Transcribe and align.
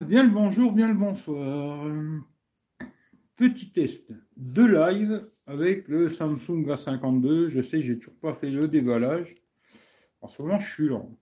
Bien 0.00 0.22
le 0.22 0.30
bonjour, 0.30 0.70
bien 0.72 0.86
le 0.86 0.94
bonsoir. 0.94 1.84
Petit 3.34 3.72
test 3.72 4.12
de 4.36 4.62
live 4.64 5.28
avec 5.44 5.88
le 5.88 6.08
Samsung 6.08 6.64
A52. 6.68 7.48
Je 7.48 7.60
sais, 7.62 7.82
j'ai 7.82 7.98
toujours 7.98 8.14
pas 8.20 8.32
fait 8.32 8.48
le 8.48 8.68
déballage. 8.68 9.34
En 10.20 10.28
ce 10.28 10.40
moment, 10.40 10.60
je 10.60 10.72
suis 10.72 10.88
lent. 10.88 11.18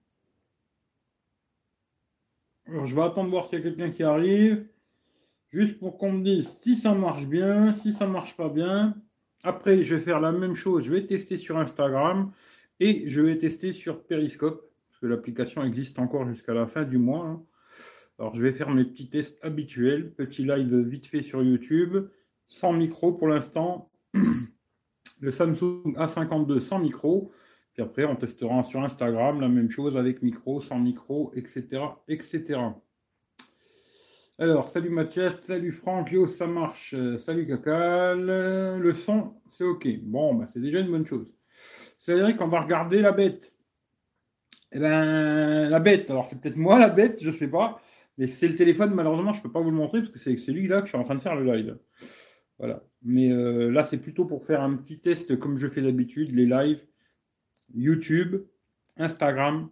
Alors, 2.67 2.87
je 2.87 2.95
vais 2.95 3.01
attendre 3.03 3.31
voir 3.31 3.47
s'il 3.49 3.61
y 3.61 3.62
a 3.62 3.65
quelqu'un 3.65 3.91
qui 3.91 4.03
arrive. 4.03 4.69
Juste 5.49 5.79
pour 5.79 5.97
qu'on 5.97 6.13
me 6.13 6.22
dise 6.22 6.47
si 6.61 6.77
ça 6.77 6.93
marche 6.93 7.27
bien, 7.27 7.72
si 7.72 7.95
ça 7.95 8.06
marche 8.06 8.37
pas 8.37 8.51
bien. 8.51 8.95
Après, 9.43 9.83
je 9.83 9.95
vais 9.95 10.03
faire 10.03 10.21
la 10.21 10.33
même 10.33 10.54
chose. 10.54 10.85
Je 10.85 10.93
vais 10.93 11.06
tester 11.06 11.38
sur 11.38 11.56
Instagram 11.56 12.31
et 12.79 13.08
je 13.08 13.22
vais 13.22 13.38
tester 13.38 13.72
sur 13.72 14.04
Periscope. 14.04 14.71
Parce 14.88 15.01
que 15.01 15.06
l'application 15.06 15.65
existe 15.65 15.99
encore 15.99 16.29
jusqu'à 16.29 16.52
la 16.52 16.66
fin 16.66 16.84
du 16.84 16.98
mois. 16.98 17.27
hein. 17.27 17.43
Alors, 18.19 18.34
je 18.34 18.42
vais 18.42 18.52
faire 18.52 18.70
mes 18.70 18.84
petits 18.84 19.10
tests 19.10 19.38
habituels. 19.45 20.12
Petit 20.12 20.45
live 20.45 20.74
vite 20.80 21.07
fait 21.07 21.23
sur 21.23 21.43
YouTube. 21.43 22.09
Sans 22.48 22.73
micro 22.73 23.12
pour 23.12 23.29
l'instant. 23.29 23.91
Le 25.20 25.30
Samsung 25.30 25.95
A52 25.97 26.60
sans 26.60 26.79
micro. 26.79 27.33
Puis 27.74 27.83
après, 27.83 28.07
on 28.07 28.16
testera 28.16 28.62
sur 28.62 28.83
Instagram 28.83 29.41
la 29.41 29.48
même 29.48 29.71
chose 29.71 29.98
avec 29.98 30.23
micro, 30.23 30.62
sans 30.62 30.79
micro, 30.79 31.30
etc. 31.34 31.83
etc. 32.09 32.59
Alors, 34.38 34.69
salut 34.69 34.91
Mathias, 34.91 35.43
salut 35.43 35.73
Franck, 35.73 36.10
yo, 36.10 36.27
ça 36.27 36.46
marche. 36.46 36.95
Euh, 36.95 37.19
salut 37.19 37.46
Cacal. 37.46 38.27
Le 38.79 38.95
son, 38.95 39.35
c'est 39.52 39.65
OK. 39.65 39.87
Bon, 40.02 40.35
bah, 40.35 40.46
c'est 40.46 40.60
déjà 40.60 40.80
une 40.80 40.91
bonne 40.91 41.07
chose. 41.07 41.30
C'est 41.98 42.19
vrai 42.19 42.35
qu'on 42.35 42.48
va 42.48 42.60
regarder 42.60 43.02
la 43.02 43.12
bête. 43.12 43.52
Eh 44.73 44.79
ben, 44.79 45.69
la 45.69 45.80
bête, 45.80 46.10
alors 46.10 46.27
c'est 46.27 46.41
peut-être 46.41 46.57
moi 46.57 46.79
la 46.79 46.88
bête, 46.88 47.23
je 47.23 47.30
sais 47.30 47.48
pas. 47.48 47.80
Mais 48.19 48.27
c'est 48.27 48.48
le 48.48 48.56
téléphone, 48.56 48.95
malheureusement, 48.95 49.33
je 49.33 49.43
peux 49.43 49.52
pas 49.52 49.61
vous 49.61 49.70
le 49.70 49.77
montrer 49.77 50.01
parce 50.01 50.11
que 50.11 50.19
c'est 50.19 50.37
celui-là 50.37 50.80
que 50.80 50.87
je 50.87 50.91
suis 50.91 50.98
en 50.98 51.05
train 51.05 51.16
de 51.16 51.20
faire 51.20 51.37
le 51.37 51.45
live. 51.45 51.79
Voilà. 52.59 52.82
Mais 53.02 53.30
euh, 53.30 53.71
là, 53.71 53.85
c'est 53.85 53.99
plutôt 53.99 54.24
pour 54.24 54.45
faire 54.45 54.63
un 54.63 54.74
petit 54.77 54.99
test 54.99 55.38
comme 55.38 55.59
je 55.59 55.68
fais 55.68 55.82
d'habitude, 55.82 56.35
les 56.35 56.46
lives. 56.46 56.80
YouTube, 57.74 58.37
Instagram, 58.96 59.68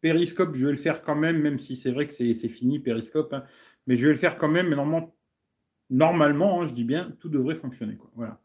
Periscope, 0.00 0.54
je 0.54 0.66
vais 0.66 0.72
le 0.72 0.78
faire 0.78 1.02
quand 1.02 1.16
même, 1.16 1.40
même 1.40 1.58
si 1.58 1.76
c'est 1.76 1.90
vrai 1.90 2.06
que 2.06 2.12
c'est 2.12 2.34
fini, 2.48 2.78
Periscope. 2.78 3.32
hein. 3.32 3.44
mais 3.86 3.96
je 3.96 4.06
vais 4.06 4.12
le 4.12 4.18
faire 4.18 4.38
quand 4.38 4.48
même, 4.48 4.68
mais 4.68 4.76
normalement, 4.76 5.16
normalement 5.90 6.62
hein, 6.62 6.66
je 6.66 6.74
dis 6.74 6.84
bien, 6.84 7.16
tout 7.18 7.28
devrait 7.28 7.54
fonctionner. 7.54 7.98
Voilà. 8.14 8.40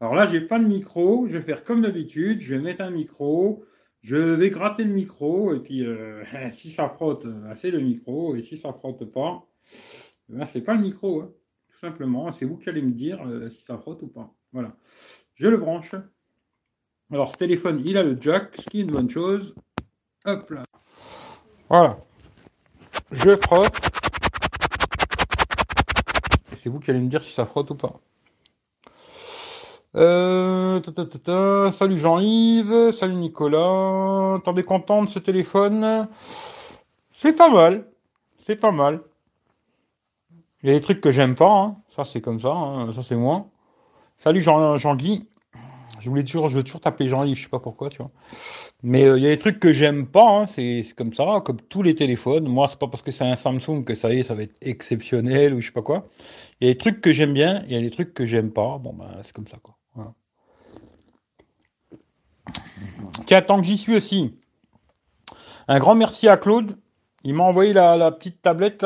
Alors 0.00 0.14
là, 0.14 0.26
j'ai 0.26 0.40
pas 0.40 0.58
de 0.58 0.64
micro, 0.64 1.26
je 1.26 1.38
vais 1.38 1.42
faire 1.44 1.64
comme 1.64 1.82
d'habitude, 1.82 2.40
je 2.40 2.54
vais 2.54 2.60
mettre 2.60 2.82
un 2.82 2.90
micro, 2.90 3.64
je 4.02 4.16
vais 4.16 4.50
gratter 4.50 4.84
le 4.84 4.92
micro, 4.92 5.54
et 5.54 5.60
puis 5.60 5.84
euh, 5.84 6.24
si 6.54 6.70
ça 6.70 6.88
frotte, 6.88 7.26
euh, 7.26 7.54
c'est 7.56 7.70
le 7.70 7.80
micro, 7.80 8.34
et 8.34 8.42
si 8.42 8.56
ça 8.56 8.72
frotte 8.72 9.04
pas, 9.04 9.46
eh 10.30 10.36
ben, 10.36 10.46
c'est 10.52 10.62
pas 10.62 10.74
le 10.74 10.82
micro, 10.82 11.22
hein. 11.22 11.30
tout 11.68 11.78
simplement. 11.78 12.32
C'est 12.32 12.44
vous 12.44 12.56
qui 12.56 12.68
allez 12.68 12.82
me 12.82 12.92
dire 12.92 13.20
euh, 13.26 13.50
si 13.50 13.62
ça 13.64 13.76
frotte 13.78 14.02
ou 14.02 14.08
pas. 14.08 14.32
Voilà. 14.52 14.74
Je 15.34 15.48
le 15.48 15.56
branche. 15.56 15.94
Alors, 17.12 17.32
ce 17.32 17.36
téléphone, 17.38 17.82
il 17.84 17.98
a 17.98 18.02
le 18.02 18.16
jack, 18.20 18.56
ce 18.56 18.68
qui 18.68 18.80
est 18.80 18.82
une 18.82 18.92
bonne 18.92 19.10
chose. 19.10 19.54
Hop 20.24 20.50
là. 20.50 20.62
Voilà. 21.68 21.96
Je 23.12 23.36
frotte. 23.36 23.90
C'est 26.62 26.68
vous 26.68 26.78
qui 26.78 26.90
allez 26.90 27.00
me 27.00 27.08
dire 27.08 27.22
si 27.22 27.32
ça 27.32 27.46
frotte 27.46 27.70
ou 27.70 27.74
pas. 27.74 28.00
Euh. 29.96 30.80
Salut 31.72 31.98
Jean-Yves, 31.98 32.92
salut 32.92 33.14
Nicolas. 33.14 34.38
T'en 34.44 34.56
es 34.56 34.62
content 34.62 35.02
de 35.02 35.08
ce 35.08 35.18
téléphone? 35.18 36.08
C'est 37.12 37.32
pas 37.32 37.48
mal. 37.48 37.86
C'est 38.46 38.56
pas 38.56 38.70
mal. 38.72 39.00
Il 40.62 40.68
y 40.68 40.72
a 40.72 40.74
des 40.74 40.82
trucs 40.82 41.00
que 41.00 41.10
j'aime 41.10 41.34
pas, 41.34 41.50
hein. 41.52 41.76
ça 41.96 42.04
c'est 42.04 42.20
comme 42.20 42.40
ça, 42.40 42.50
hein. 42.52 42.92
ça 42.92 43.02
c'est 43.02 43.16
moi. 43.16 43.46
Salut 44.18 44.42
Jean- 44.42 44.76
Jean-Guy. 44.76 45.26
Je 46.00 46.08
voulais 46.08 46.24
toujours, 46.24 46.48
je 46.48 46.56
veux 46.58 46.64
toujours 46.64 46.80
t'appeler 46.80 47.08
Jean-Yves, 47.08 47.36
je 47.36 47.42
sais 47.42 47.48
pas 47.48 47.60
pourquoi, 47.60 47.90
tu 47.90 47.98
vois. 47.98 48.10
Mais 48.82 49.04
euh, 49.04 49.18
il 49.18 49.24
y 49.24 49.26
a 49.26 49.30
des 49.30 49.38
trucs 49.38 49.60
que 49.60 49.72
j'aime 49.72 50.06
pas, 50.06 50.30
hein, 50.42 50.46
c'est 50.46 50.82
c'est 50.82 50.94
comme 50.94 51.12
ça, 51.14 51.42
comme 51.44 51.60
tous 51.62 51.82
les 51.82 51.94
téléphones. 51.94 52.48
Moi, 52.48 52.68
c'est 52.68 52.78
pas 52.78 52.88
parce 52.88 53.02
que 53.02 53.10
c'est 53.12 53.24
un 53.24 53.36
Samsung 53.36 53.84
que 53.84 53.94
ça 53.94 54.12
y 54.14 54.20
est, 54.20 54.22
ça 54.22 54.34
va 54.34 54.42
être 54.44 54.56
exceptionnel 54.62 55.54
ou 55.54 55.60
je 55.60 55.66
sais 55.66 55.72
pas 55.72 55.82
quoi. 55.82 56.08
Il 56.60 56.68
y 56.68 56.70
a 56.70 56.74
des 56.74 56.78
trucs 56.78 57.00
que 57.02 57.12
j'aime 57.12 57.34
bien, 57.34 57.64
il 57.66 57.72
y 57.72 57.76
a 57.76 57.80
des 57.80 57.90
trucs 57.90 58.14
que 58.14 58.26
j'aime 58.26 58.52
pas. 58.52 58.78
Bon, 58.78 58.94
ben, 58.94 59.08
c'est 59.22 59.32
comme 59.34 59.48
ça, 59.48 59.58
quoi. 59.62 59.76
Tiens, 63.26 63.42
tant 63.42 63.60
que 63.60 63.66
j'y 63.66 63.78
suis 63.78 63.96
aussi, 63.96 64.34
un 65.68 65.78
grand 65.78 65.94
merci 65.94 66.28
à 66.28 66.36
Claude. 66.36 66.76
Il 67.22 67.34
m'a 67.34 67.44
envoyé 67.44 67.72
la, 67.72 68.10
petite 68.10 68.42
tablette. 68.42 68.84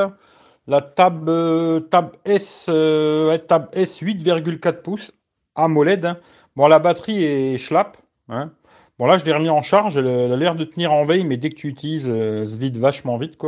La 0.67 0.83
Tab, 0.83 1.29
euh, 1.29 1.81
Tab 1.81 2.13
S, 2.27 2.67
euh, 2.69 3.39
Tab 3.39 3.69
S 3.73 4.03
8,4 4.03 4.83
pouces 4.83 5.13
AMOLED. 5.55 6.05
hein. 6.05 6.19
Bon, 6.57 6.67
la 6.67 6.79
batterie 6.79 7.25
est 7.25 7.57
schlapp. 7.57 7.97
Hein. 8.29 8.53
Bon, 8.99 9.07
là, 9.07 9.17
je 9.17 9.25
l'ai 9.25 9.33
remis 9.33 9.49
en 9.49 9.63
charge. 9.63 9.97
Elle, 9.97 10.33
a 10.33 10.37
l'air 10.37 10.57
de 10.57 10.65
tenir 10.65 10.93
en 10.93 11.07
veille, 11.07 11.25
mais 11.25 11.37
dès 11.39 11.51
que 11.51 11.57
tu 11.57 11.69
utilises, 11.69 12.09
euh, 12.09 12.45
se 12.45 12.57
vide 12.57 12.77
vachement 12.77 13.17
vite. 13.17 13.39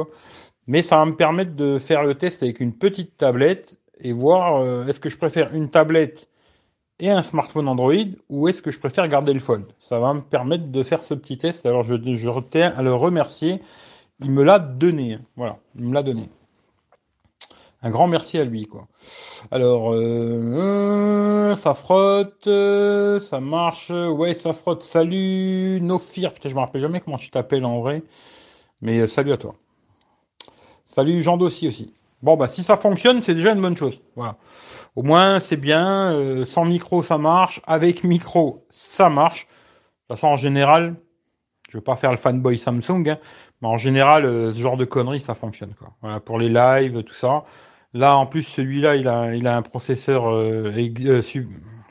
Mais 0.66 0.82
ça 0.82 0.96
va 0.96 1.04
me 1.04 1.14
permettre 1.14 1.54
de 1.54 1.78
faire 1.78 2.04
le 2.04 2.14
test 2.14 2.42
avec 2.42 2.60
une 2.60 2.72
petite 2.72 3.16
tablette 3.18 3.76
et 4.00 4.12
voir 4.12 4.88
est-ce 4.88 5.00
que 5.00 5.08
je 5.08 5.16
préfère 5.16 5.54
une 5.54 5.70
tablette 5.70 6.28
et 6.98 7.10
un 7.10 7.22
smartphone 7.22 7.68
Android 7.68 7.94
ou 8.28 8.48
est-ce 8.48 8.62
que 8.62 8.70
je 8.70 8.78
préfère 8.78 9.06
garder 9.08 9.32
le 9.32 9.40
Fold? 9.40 9.66
Ça 9.80 9.98
va 9.98 10.14
me 10.14 10.20
permettre 10.20 10.66
de 10.68 10.82
faire 10.82 11.04
ce 11.04 11.14
petit 11.14 11.38
test. 11.38 11.66
Alors, 11.66 11.82
je, 11.82 11.94
je 11.94 12.30
tiens 12.50 12.72
à 12.76 12.82
le 12.82 12.94
remercier. 12.94 13.60
Il 14.20 14.30
me 14.30 14.42
l'a 14.42 14.58
donné. 14.58 15.18
Voilà, 15.36 15.58
il 15.76 15.84
me 15.84 15.94
l'a 15.94 16.02
donné. 16.02 16.30
Un 17.82 17.90
grand 17.90 18.08
merci 18.08 18.38
à 18.38 18.44
lui, 18.44 18.66
quoi. 18.66 18.88
Alors, 19.50 19.92
euh, 19.92 21.54
ça 21.56 21.74
frotte, 21.74 22.48
ça 23.20 23.40
marche, 23.40 23.90
ouais, 23.90 24.34
ça 24.34 24.54
frotte. 24.54 24.82
Salut, 24.82 25.78
Nofir. 25.82 26.32
Putain, 26.32 26.48
je 26.48 26.54
me 26.54 26.60
rappelle 26.60 26.80
jamais 26.80 27.00
comment 27.00 27.18
tu 27.18 27.30
t'appelles 27.30 27.66
en 27.66 27.80
vrai, 27.80 28.02
mais 28.80 29.00
euh, 29.00 29.06
salut 29.06 29.32
à 29.32 29.36
toi. 29.36 29.54
Salut, 30.86 31.22
Jean 31.22 31.36
Dossi 31.36 31.68
aussi. 31.68 31.92
Bon, 32.22 32.36
bah, 32.36 32.48
si 32.48 32.64
ça 32.64 32.76
fonctionne, 32.76 33.20
c'est 33.20 33.34
déjà 33.34 33.52
une 33.52 33.60
bonne 33.60 33.76
chose. 33.76 34.00
Voilà. 34.16 34.36
Au 34.96 35.02
moins, 35.02 35.40
c'est 35.40 35.56
bien. 35.58 36.12
euh, 36.12 36.46
sans 36.46 36.64
micro, 36.64 37.02
ça 37.02 37.18
marche. 37.18 37.60
Avec 37.66 38.02
micro, 38.02 38.66
ça 38.70 39.10
marche. 39.10 39.46
De 39.46 40.14
toute 40.14 40.16
façon, 40.16 40.28
en 40.28 40.36
général, 40.36 40.96
je 41.68 41.78
veux 41.78 41.84
pas 41.84 41.96
faire 41.96 42.10
le 42.10 42.16
fanboy 42.16 42.58
Samsung, 42.58 43.08
hein, 43.08 43.18
mais 43.60 43.68
en 43.68 43.76
général, 43.76 44.24
euh, 44.24 44.52
ce 44.54 44.58
genre 44.58 44.76
de 44.76 44.84
conneries, 44.86 45.20
ça 45.20 45.34
fonctionne, 45.34 45.74
quoi. 45.74 45.92
Voilà, 46.00 46.20
pour 46.20 46.38
les 46.38 46.48
lives, 46.48 47.02
tout 47.02 47.14
ça. 47.14 47.44
Là, 47.94 48.16
en 48.16 48.26
plus, 48.26 48.42
celui-là, 48.44 48.96
il 48.96 49.08
a, 49.08 49.34
il 49.34 49.46
a 49.46 49.56
un 49.56 49.62
processeur 49.62 50.28
euh, 50.30 51.22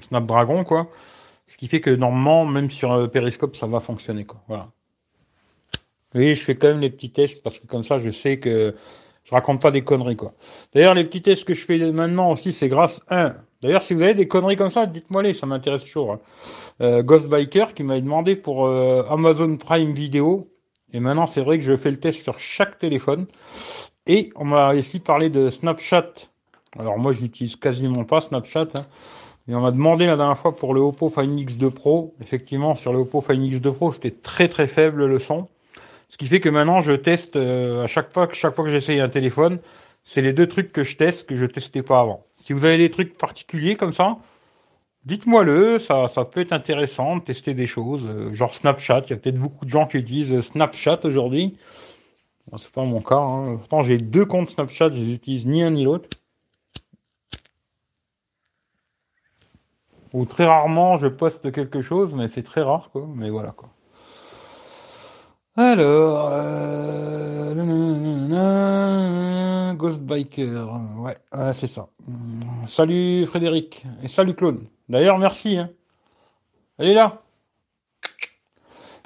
Snapdragon, 0.01 0.63
quoi. 0.63 0.89
Ce 1.47 1.57
qui 1.57 1.67
fait 1.67 1.81
que 1.81 1.91
normalement, 1.91 2.45
même 2.45 2.71
sur 2.71 3.09
Periscope, 3.11 3.55
ça 3.55 3.67
va 3.67 3.79
fonctionner, 3.79 4.23
quoi. 4.25 4.41
Voilà. 4.47 4.69
Oui, 6.15 6.33
je 6.33 6.43
fais 6.43 6.55
quand 6.55 6.69
même 6.69 6.79
les 6.79 6.89
petits 6.89 7.11
tests 7.11 7.43
parce 7.43 7.59
que 7.59 7.67
comme 7.67 7.83
ça, 7.83 7.99
je 7.99 8.09
sais 8.09 8.39
que 8.39 8.73
je 9.25 9.31
raconte 9.33 9.61
pas 9.61 9.71
des 9.71 9.83
conneries, 9.83 10.15
quoi. 10.15 10.33
D'ailleurs, 10.73 10.93
les 10.93 11.03
petits 11.03 11.21
tests 11.21 11.43
que 11.43 11.53
je 11.55 11.65
fais 11.65 11.77
maintenant 11.91 12.31
aussi, 12.31 12.53
c'est 12.53 12.69
grâce 12.69 13.01
à 13.09 13.25
un. 13.25 13.35
D'ailleurs, 13.61 13.81
si 13.81 13.95
vous 13.95 14.03
avez 14.03 14.13
des 14.13 14.27
conneries 14.27 14.55
comme 14.55 14.69
ça, 14.69 14.85
dites-moi 14.85 15.23
les, 15.23 15.33
ça 15.33 15.47
m'intéresse 15.47 15.83
toujours. 15.83 16.13
hein. 16.13 16.19
Euh, 16.81 17.03
qui 17.73 17.83
m'avait 17.83 18.01
demandé 18.01 18.35
pour 18.35 18.67
euh, 18.67 19.03
Amazon 19.09 19.57
Prime 19.57 19.93
Video. 19.93 20.51
Et 20.93 20.99
maintenant, 20.99 21.25
c'est 21.25 21.41
vrai 21.41 21.57
que 21.57 21.65
je 21.65 21.75
fais 21.75 21.89
le 21.89 21.99
test 21.99 22.21
sur 22.21 22.37
chaque 22.37 22.77
téléphone. 22.77 23.25
Et 24.05 24.29
on 24.35 24.45
m'a 24.45 24.73
aussi 24.75 24.99
parlé 24.99 25.29
de 25.31 25.49
Snapchat. 25.49 26.13
Alors 26.77 26.99
moi, 26.99 27.11
j'utilise 27.11 27.55
quasiment 27.55 28.03
pas 28.03 28.21
Snapchat. 28.21 28.67
hein. 28.75 28.85
Et 29.47 29.55
on 29.55 29.61
m'a 29.61 29.71
demandé 29.71 30.05
la 30.05 30.17
dernière 30.17 30.37
fois 30.37 30.55
pour 30.55 30.73
le 30.75 30.81
Oppo 30.81 31.09
Find 31.09 31.39
X2 31.39 31.71
Pro. 31.71 32.15
Effectivement, 32.21 32.75
sur 32.75 32.93
le 32.93 32.99
Oppo 32.99 33.21
Find 33.21 33.41
X2 33.41 33.73
Pro, 33.73 33.91
c'était 33.91 34.11
très 34.11 34.47
très 34.47 34.67
faible 34.67 35.05
le 35.05 35.17
son. 35.19 35.47
Ce 36.09 36.17
qui 36.17 36.27
fait 36.27 36.39
que 36.39 36.49
maintenant, 36.49 36.81
je 36.81 36.93
teste 36.93 37.35
euh, 37.35 37.83
à 37.83 37.87
chaque 37.87 38.13
fois, 38.13 38.27
que- 38.27 38.35
chaque 38.35 38.55
fois 38.55 38.63
que 38.65 38.71
j'essaye 38.71 38.99
un 38.99 39.09
téléphone, 39.09 39.59
c'est 40.03 40.21
les 40.21 40.33
deux 40.33 40.47
trucs 40.47 40.71
que 40.71 40.83
je 40.83 40.97
teste 40.97 41.27
que 41.27 41.35
je 41.35 41.45
testais 41.45 41.81
pas 41.81 41.99
avant. 41.99 42.25
Si 42.43 42.53
vous 42.53 42.63
avez 42.63 42.77
des 42.77 42.91
trucs 42.91 43.17
particuliers 43.17 43.75
comme 43.75 43.93
ça, 43.93 44.17
dites-moi-le. 45.05 45.79
Ça, 45.79 46.07
ça 46.07 46.25
peut 46.25 46.41
être 46.41 46.53
intéressant 46.53 47.17
de 47.17 47.23
tester 47.23 47.53
des 47.53 47.67
choses, 47.67 48.03
euh, 48.05 48.33
genre 48.33 48.53
Snapchat. 48.53 49.01
Il 49.05 49.09
y 49.11 49.13
a 49.13 49.17
peut-être 49.17 49.39
beaucoup 49.39 49.65
de 49.65 49.69
gens 49.69 49.87
qui 49.87 49.97
utilisent 49.97 50.31
euh, 50.31 50.41
Snapchat 50.41 50.99
aujourd'hui. 51.05 51.57
Bon, 52.47 52.57
c'est 52.57 52.71
pas 52.71 52.83
mon 52.83 53.01
cas. 53.01 53.17
Hein. 53.17 53.57
Pourtant, 53.57 53.81
j'ai 53.81 53.97
deux 53.97 54.25
comptes 54.25 54.49
Snapchat, 54.51 54.91
je 54.91 55.03
les 55.03 55.13
utilise 55.13 55.45
ni 55.45 55.63
un 55.63 55.71
ni 55.71 55.85
l'autre. 55.85 56.09
Ou 60.13 60.25
très 60.25 60.45
rarement, 60.45 60.97
je 60.97 61.07
poste 61.07 61.51
quelque 61.51 61.81
chose, 61.81 62.13
mais 62.13 62.29
c'est 62.29 62.43
très 62.43 62.61
rare, 62.61 62.89
quoi. 62.91 63.05
Mais 63.15 63.29
voilà, 63.29 63.51
quoi. 63.51 63.69
Alors, 65.57 66.31
euh... 66.33 67.53
Ghost 69.75 69.99
Biker, 69.99 70.67
ouais, 70.97 71.15
c'est 71.53 71.67
ça. 71.67 71.87
Salut 72.67 73.25
Frédéric 73.25 73.85
et 74.03 74.07
salut 74.09 74.33
Claude. 74.35 74.61
D'ailleurs, 74.89 75.17
merci. 75.17 75.57
Hein. 75.57 75.69
Elle 76.77 76.89
est 76.89 76.93
là. 76.93 77.21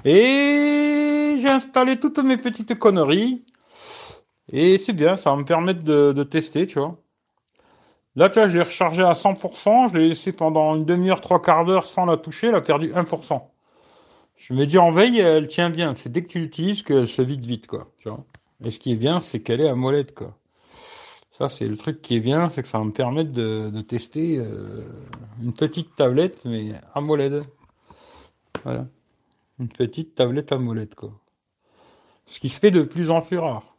Et 0.06 1.36
j'ai 1.38 1.50
installé 1.50 2.00
toutes 2.00 2.20
mes 2.20 2.38
petites 2.38 2.78
conneries. 2.80 3.44
Et 4.52 4.78
c'est 4.80 4.94
bien, 4.94 5.16
ça 5.18 5.30
va 5.32 5.36
me 5.36 5.46
permettre 5.46 5.84
de, 5.84 6.14
de 6.14 6.24
tester, 6.24 6.66
tu 6.66 6.80
vois. 6.80 6.98
Là, 8.16 8.30
tu 8.30 8.40
vois, 8.40 8.48
je 8.48 8.58
l'ai 8.58 8.64
rechargé 8.64 9.04
à 9.04 9.14
100%, 9.14 9.90
je 9.92 9.98
l'ai 9.98 10.10
laissé 10.10 10.32
pendant 10.32 10.76
une 10.76 10.86
demi-heure, 10.86 11.22
trois 11.22 11.42
quarts 11.42 11.66
d'heure 11.66 11.86
sans 11.88 12.06
la 12.06 12.18
toucher, 12.18 12.48
elle 12.48 12.56
a 12.56 12.62
perdu 12.62 12.92
1%. 12.92 13.42
Je 14.40 14.54
me 14.54 14.66
dis 14.66 14.78
en 14.78 14.92
veille, 14.92 15.20
elle 15.20 15.48
tient 15.48 15.70
bien. 15.70 15.94
C'est 15.96 16.10
dès 16.10 16.24
que 16.24 16.28
tu 16.30 16.40
l'utilises 16.40 16.82
qu'elle 16.82 17.08
se 17.08 17.22
vide 17.22 17.46
vite, 17.46 17.68
quoi. 17.68 17.92
Tu 18.00 18.08
vois. 18.08 18.26
Et 18.64 18.72
ce 18.72 18.80
qui 18.80 18.94
est 18.94 18.96
bien, 18.96 19.20
c'est 19.20 19.42
qu'elle 19.42 19.60
est 19.60 19.68
à 19.68 19.76
molette, 19.76 20.16
quoi. 20.16 20.38
Ça, 21.38 21.50
c'est 21.50 21.68
le 21.68 21.78
truc 21.78 22.02
qui 22.02 22.16
est 22.16 22.22
bien, 22.22 22.50
c'est 22.50 22.62
que 22.62 22.68
ça 22.68 22.80
va 22.80 22.86
me 22.86 22.92
permettre 22.92 23.32
de, 23.32 23.82
tester 23.82 24.38
euh, 24.38 24.90
une 25.42 25.54
petite 25.54 25.96
tablette, 25.96 26.44
mais 26.46 26.72
AMOLED. 26.96 27.44
Voilà. 28.64 28.88
Une 29.60 29.68
petite 29.68 30.16
tablette 30.16 30.52
AMOLED, 30.52 30.96
quoi. 30.96 31.12
Ce 32.26 32.40
qui 32.40 32.50
se 32.50 32.60
fait 32.60 32.72
de 32.72 32.82
plus 32.82 33.10
en 33.10 33.22
plus 33.22 33.40
rare. 33.40 33.76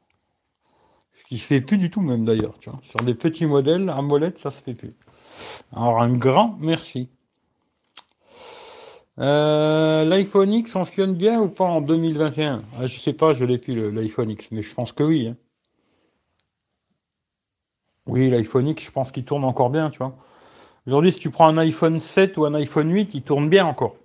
Ce 1.14 1.24
qui 1.24 1.38
se 1.38 1.46
fait 1.46 1.60
plus 1.62 1.78
du 1.78 1.90
tout, 1.90 2.02
même 2.02 2.24
d'ailleurs. 2.24 2.54
Sur 2.60 3.00
des 3.02 3.14
petits 3.14 3.46
modèles 3.46 3.88
AMOLED, 3.88 4.38
ça 4.38 4.50
se 4.50 4.60
fait 4.60 4.74
plus. 4.74 4.94
Alors, 5.72 6.02
un 6.02 6.14
grand 6.14 6.56
merci. 6.60 7.08
Euh, 9.20 10.04
L'iPhone 10.06 10.52
X 10.52 10.72
fonctionne 10.72 11.14
bien 11.14 11.40
ou 11.40 11.48
pas 11.48 11.64
en 11.64 11.82
2021 11.82 12.62
ah, 12.78 12.86
Je 12.86 12.98
sais 12.98 13.12
pas, 13.12 13.34
je 13.34 13.44
l'ai 13.44 13.58
plus 13.58 13.90
l'iPhone 13.92 14.30
X, 14.30 14.48
mais 14.50 14.62
je 14.62 14.74
pense 14.74 14.92
que 14.92 15.02
oui. 15.02 15.28
Hein. 15.28 15.36
Oui, 18.06 18.30
l'iPhone 18.30 18.68
X, 18.68 18.84
je 18.84 18.90
pense 18.90 19.12
qu'il 19.12 19.24
tourne 19.24 19.44
encore 19.44 19.70
bien, 19.70 19.90
tu 19.90 19.98
vois. 19.98 20.16
Aujourd'hui, 20.86 21.12
si 21.12 21.18
tu 21.18 21.30
prends 21.30 21.48
un 21.48 21.58
iPhone 21.58 21.98
7 21.98 22.36
ou 22.38 22.46
un 22.46 22.54
iPhone 22.54 22.90
8, 22.90 23.10
il 23.14 23.22
tourne 23.22 23.48
bien 23.50 23.66
encore. 23.66 23.96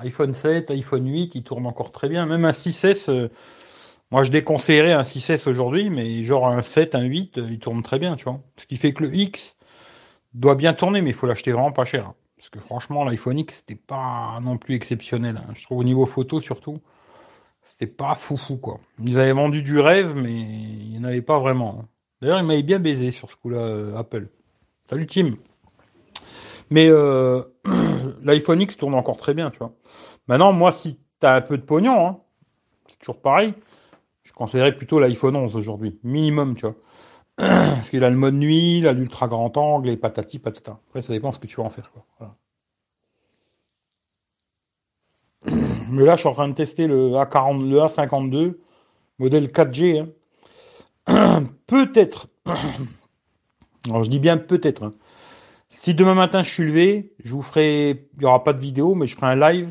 iPhone 0.00 0.32
7, 0.32 0.70
iPhone 0.70 1.08
8, 1.08 1.32
il 1.34 1.42
tourne 1.42 1.66
encore 1.66 1.92
très 1.92 2.08
bien. 2.08 2.24
Même 2.26 2.46
un 2.46 2.52
6S, 2.52 3.10
euh, 3.10 3.28
moi 4.10 4.22
je 4.22 4.30
déconseillerais 4.30 4.92
un 4.92 5.02
6S 5.02 5.46
aujourd'hui, 5.48 5.90
mais 5.90 6.24
genre 6.24 6.48
un 6.48 6.62
7, 6.62 6.94
un 6.94 7.02
8, 7.02 7.38
euh, 7.38 7.48
il 7.50 7.58
tourne 7.58 7.82
très 7.82 7.98
bien, 7.98 8.16
tu 8.16 8.24
vois. 8.24 8.40
Ce 8.56 8.66
qui 8.66 8.78
fait 8.78 8.92
que 8.94 9.04
le 9.04 9.14
X 9.14 9.56
doit 10.32 10.54
bien 10.56 10.72
tourner, 10.72 11.02
mais 11.02 11.10
il 11.10 11.14
faut 11.14 11.26
l'acheter 11.26 11.52
vraiment 11.52 11.72
pas 11.72 11.84
cher. 11.84 12.14
Parce 12.44 12.50
que 12.50 12.60
franchement, 12.60 13.04
l'iPhone 13.04 13.38
X, 13.38 13.64
c'était 13.66 13.74
pas 13.74 14.38
non 14.42 14.58
plus 14.58 14.74
exceptionnel. 14.74 15.38
Hein. 15.38 15.52
Je 15.54 15.64
trouve 15.64 15.78
au 15.78 15.84
niveau 15.84 16.04
photo 16.04 16.42
surtout, 16.42 16.76
c'était 17.62 17.86
pas 17.86 18.14
foufou, 18.14 18.58
quoi. 18.58 18.80
Ils 19.02 19.18
avaient 19.18 19.32
vendu 19.32 19.62
du 19.62 19.80
rêve, 19.80 20.14
mais 20.14 20.42
il 20.42 20.90
n'y 20.90 20.98
en 20.98 21.04
avait 21.04 21.22
pas 21.22 21.38
vraiment. 21.38 21.86
D'ailleurs, 22.20 22.38
il 22.40 22.44
m'avait 22.44 22.62
bien 22.62 22.80
baisé 22.80 23.12
sur 23.12 23.30
ce 23.30 23.36
coup-là, 23.36 23.60
euh, 23.60 23.96
Apple. 23.96 24.28
Salut 24.90 25.06
Tim. 25.06 25.36
Mais 26.68 26.86
euh, 26.90 27.42
l'iPhone 28.22 28.60
X 28.60 28.76
tourne 28.76 28.94
encore 28.94 29.16
très 29.16 29.32
bien, 29.32 29.50
tu 29.50 29.56
vois. 29.56 29.72
Maintenant, 30.28 30.52
moi, 30.52 30.70
si 30.70 30.98
tu 31.20 31.26
as 31.26 31.32
un 31.32 31.40
peu 31.40 31.56
de 31.56 31.62
pognon, 31.62 32.06
hein, 32.06 32.18
c'est 32.90 32.98
toujours 32.98 33.22
pareil, 33.22 33.54
je 34.22 34.32
conseillerais 34.34 34.76
plutôt 34.76 35.00
l'iPhone 35.00 35.34
11 35.34 35.56
aujourd'hui, 35.56 35.98
minimum, 36.02 36.56
tu 36.56 36.66
vois. 36.66 36.74
Parce 37.36 37.90
qu'il 37.90 38.04
a 38.04 38.10
le 38.10 38.16
mode 38.16 38.34
nuit, 38.34 38.78
il 38.78 38.86
a 38.86 38.92
l'ultra 38.92 39.28
grand 39.28 39.56
angle, 39.56 39.88
et 39.88 39.96
patati 39.96 40.38
patata. 40.38 40.78
Après, 40.88 41.02
ça 41.02 41.12
dépend 41.12 41.32
ce 41.32 41.38
que 41.38 41.46
tu 41.46 41.56
vas 41.56 41.64
en 41.64 41.70
faire. 41.70 41.90
Mais 45.90 46.04
là, 46.04 46.16
je 46.16 46.20
suis 46.20 46.28
en 46.28 46.32
train 46.32 46.48
de 46.48 46.54
tester 46.54 46.86
le 46.86 47.10
A40, 47.10 47.68
le 47.68 47.78
A52, 47.78 48.56
modèle 49.18 49.46
4G. 49.48 50.06
Hein. 51.06 51.44
peut-être, 51.66 52.28
alors 53.88 54.02
je 54.02 54.10
dis 54.10 54.18
bien 54.18 54.38
peut-être, 54.38 54.84
hein. 54.84 54.92
si 55.68 55.94
demain 55.94 56.14
matin 56.14 56.42
je 56.42 56.50
suis 56.50 56.64
levé, 56.64 57.14
je 57.22 57.34
vous 57.34 57.42
ferai, 57.42 57.90
il 57.90 58.20
n'y 58.20 58.24
aura 58.24 58.42
pas 58.42 58.54
de 58.54 58.60
vidéo, 58.60 58.94
mais 58.94 59.06
je 59.06 59.14
ferai 59.14 59.26
un 59.26 59.36
live 59.36 59.70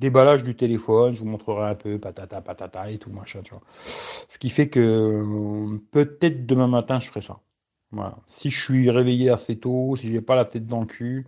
déballage 0.00 0.42
du 0.42 0.56
téléphone, 0.56 1.14
je 1.14 1.20
vous 1.20 1.26
montrerai 1.26 1.70
un 1.70 1.74
peu 1.74 1.98
patata 1.98 2.40
patata 2.40 2.90
et 2.90 2.98
tout 2.98 3.10
machin, 3.10 3.40
tu 3.44 3.52
vois. 3.52 3.62
Ce 4.28 4.38
qui 4.38 4.50
fait 4.50 4.68
que 4.68 5.78
peut-être 5.92 6.46
demain 6.46 6.66
matin 6.66 6.98
je 6.98 7.08
ferai 7.08 7.20
ça. 7.20 7.38
Voilà. 7.92 8.16
Si 8.28 8.50
je 8.50 8.60
suis 8.60 8.90
réveillé 8.90 9.30
assez 9.30 9.58
tôt, 9.58 9.96
si 9.96 10.08
j'ai 10.08 10.20
pas 10.20 10.36
la 10.36 10.44
tête 10.44 10.66
dans 10.66 10.80
le 10.80 10.86
cul, 10.86 11.26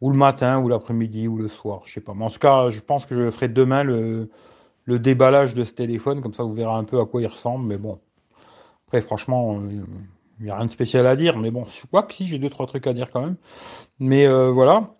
ou 0.00 0.10
le 0.10 0.16
matin, 0.16 0.58
ou 0.60 0.68
l'après-midi, 0.68 1.28
ou 1.28 1.38
le 1.38 1.48
soir, 1.48 1.82
je 1.84 1.94
sais 1.94 2.00
pas. 2.00 2.14
Mais 2.14 2.24
en 2.24 2.30
tout 2.30 2.38
cas, 2.38 2.68
je 2.70 2.80
pense 2.80 3.06
que 3.06 3.14
je 3.14 3.30
ferai 3.30 3.48
demain 3.48 3.82
le, 3.82 4.30
déballage 4.86 5.54
de 5.54 5.64
ce 5.64 5.72
téléphone, 5.72 6.22
comme 6.22 6.34
ça 6.34 6.42
vous 6.42 6.54
verrez 6.54 6.74
un 6.74 6.84
peu 6.84 7.00
à 7.00 7.06
quoi 7.06 7.22
il 7.22 7.26
ressemble, 7.26 7.66
mais 7.66 7.78
bon, 7.78 7.98
après, 8.86 9.00
franchement, 9.00 9.60
il 9.68 9.80
euh, 9.80 9.84
n'y 10.40 10.50
a 10.50 10.56
rien 10.56 10.66
de 10.66 10.70
spécial 10.70 11.06
à 11.06 11.16
dire, 11.16 11.38
mais 11.38 11.50
bon, 11.50 11.66
quoi 11.90 12.02
que 12.02 12.14
si, 12.14 12.26
j'ai 12.26 12.38
deux, 12.38 12.50
trois 12.50 12.66
trucs 12.66 12.86
à 12.86 12.92
dire 12.92 13.10
quand 13.10 13.22
même. 13.22 13.36
Mais 13.98 14.26
euh, 14.26 14.50
voilà, 14.50 14.94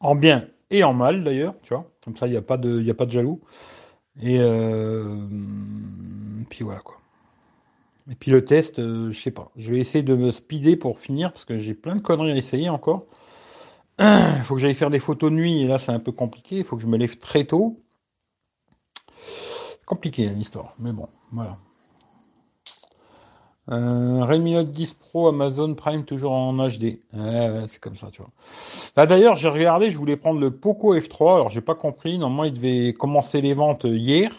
en 0.00 0.14
bien 0.14 0.46
et 0.70 0.84
en 0.84 0.92
mal 0.92 1.24
d'ailleurs, 1.24 1.54
tu 1.62 1.74
vois, 1.74 1.89
comme 2.04 2.16
ça, 2.16 2.26
il 2.26 2.30
n'y 2.30 2.36
a, 2.36 2.42
pas 2.42 2.56
de, 2.56 2.88
a 2.88 2.94
pas 2.94 3.06
de 3.06 3.10
jaloux. 3.10 3.40
Et 4.22 4.38
euh, 4.40 5.16
puis 6.48 6.64
voilà 6.64 6.80
quoi. 6.80 6.96
Et 8.10 8.14
puis 8.16 8.30
le 8.30 8.44
test, 8.44 8.80
je 8.80 9.18
sais 9.18 9.30
pas. 9.30 9.50
Je 9.56 9.72
vais 9.72 9.78
essayer 9.78 10.02
de 10.02 10.16
me 10.16 10.32
speeder 10.32 10.76
pour 10.76 10.98
finir 10.98 11.32
parce 11.32 11.44
que 11.44 11.58
j'ai 11.58 11.74
plein 11.74 11.94
de 11.94 12.00
conneries 12.00 12.32
à 12.32 12.36
essayer 12.36 12.68
encore. 12.68 13.06
Il 14.00 14.42
faut 14.42 14.54
que 14.54 14.60
j'aille 14.60 14.74
faire 14.74 14.90
des 14.90 14.98
photos 14.98 15.30
de 15.30 15.36
nuit 15.36 15.62
et 15.62 15.68
là 15.68 15.78
c'est 15.78 15.92
un 15.92 16.00
peu 16.00 16.10
compliqué. 16.10 16.58
Il 16.58 16.64
faut 16.64 16.76
que 16.76 16.82
je 16.82 16.88
me 16.88 16.96
lève 16.96 17.18
très 17.18 17.44
tôt. 17.44 17.80
Compliqué 19.86 20.28
l'histoire, 20.28 20.74
mais 20.78 20.92
bon, 20.92 21.08
voilà. 21.32 21.58
Euh, 23.70 24.24
Redmi 24.24 24.54
Note 24.54 24.70
10 24.70 24.94
Pro, 24.94 25.28
Amazon 25.28 25.74
Prime 25.74 26.04
toujours 26.04 26.32
en 26.32 26.54
HD. 26.54 27.00
C'est 27.68 27.80
comme 27.80 27.96
ça, 27.96 28.08
tu 28.10 28.22
vois. 28.22 28.30
Là 28.96 29.06
d'ailleurs, 29.06 29.36
j'ai 29.36 29.48
regardé, 29.48 29.90
je 29.90 29.98
voulais 29.98 30.16
prendre 30.16 30.40
le 30.40 30.50
Poco 30.50 30.96
F3. 30.96 31.34
Alors 31.34 31.50
j'ai 31.50 31.60
pas 31.60 31.74
compris. 31.74 32.18
Normalement, 32.18 32.44
il 32.44 32.54
devait 32.54 32.92
commencer 32.92 33.40
les 33.40 33.54
ventes 33.54 33.84
hier. 33.84 34.32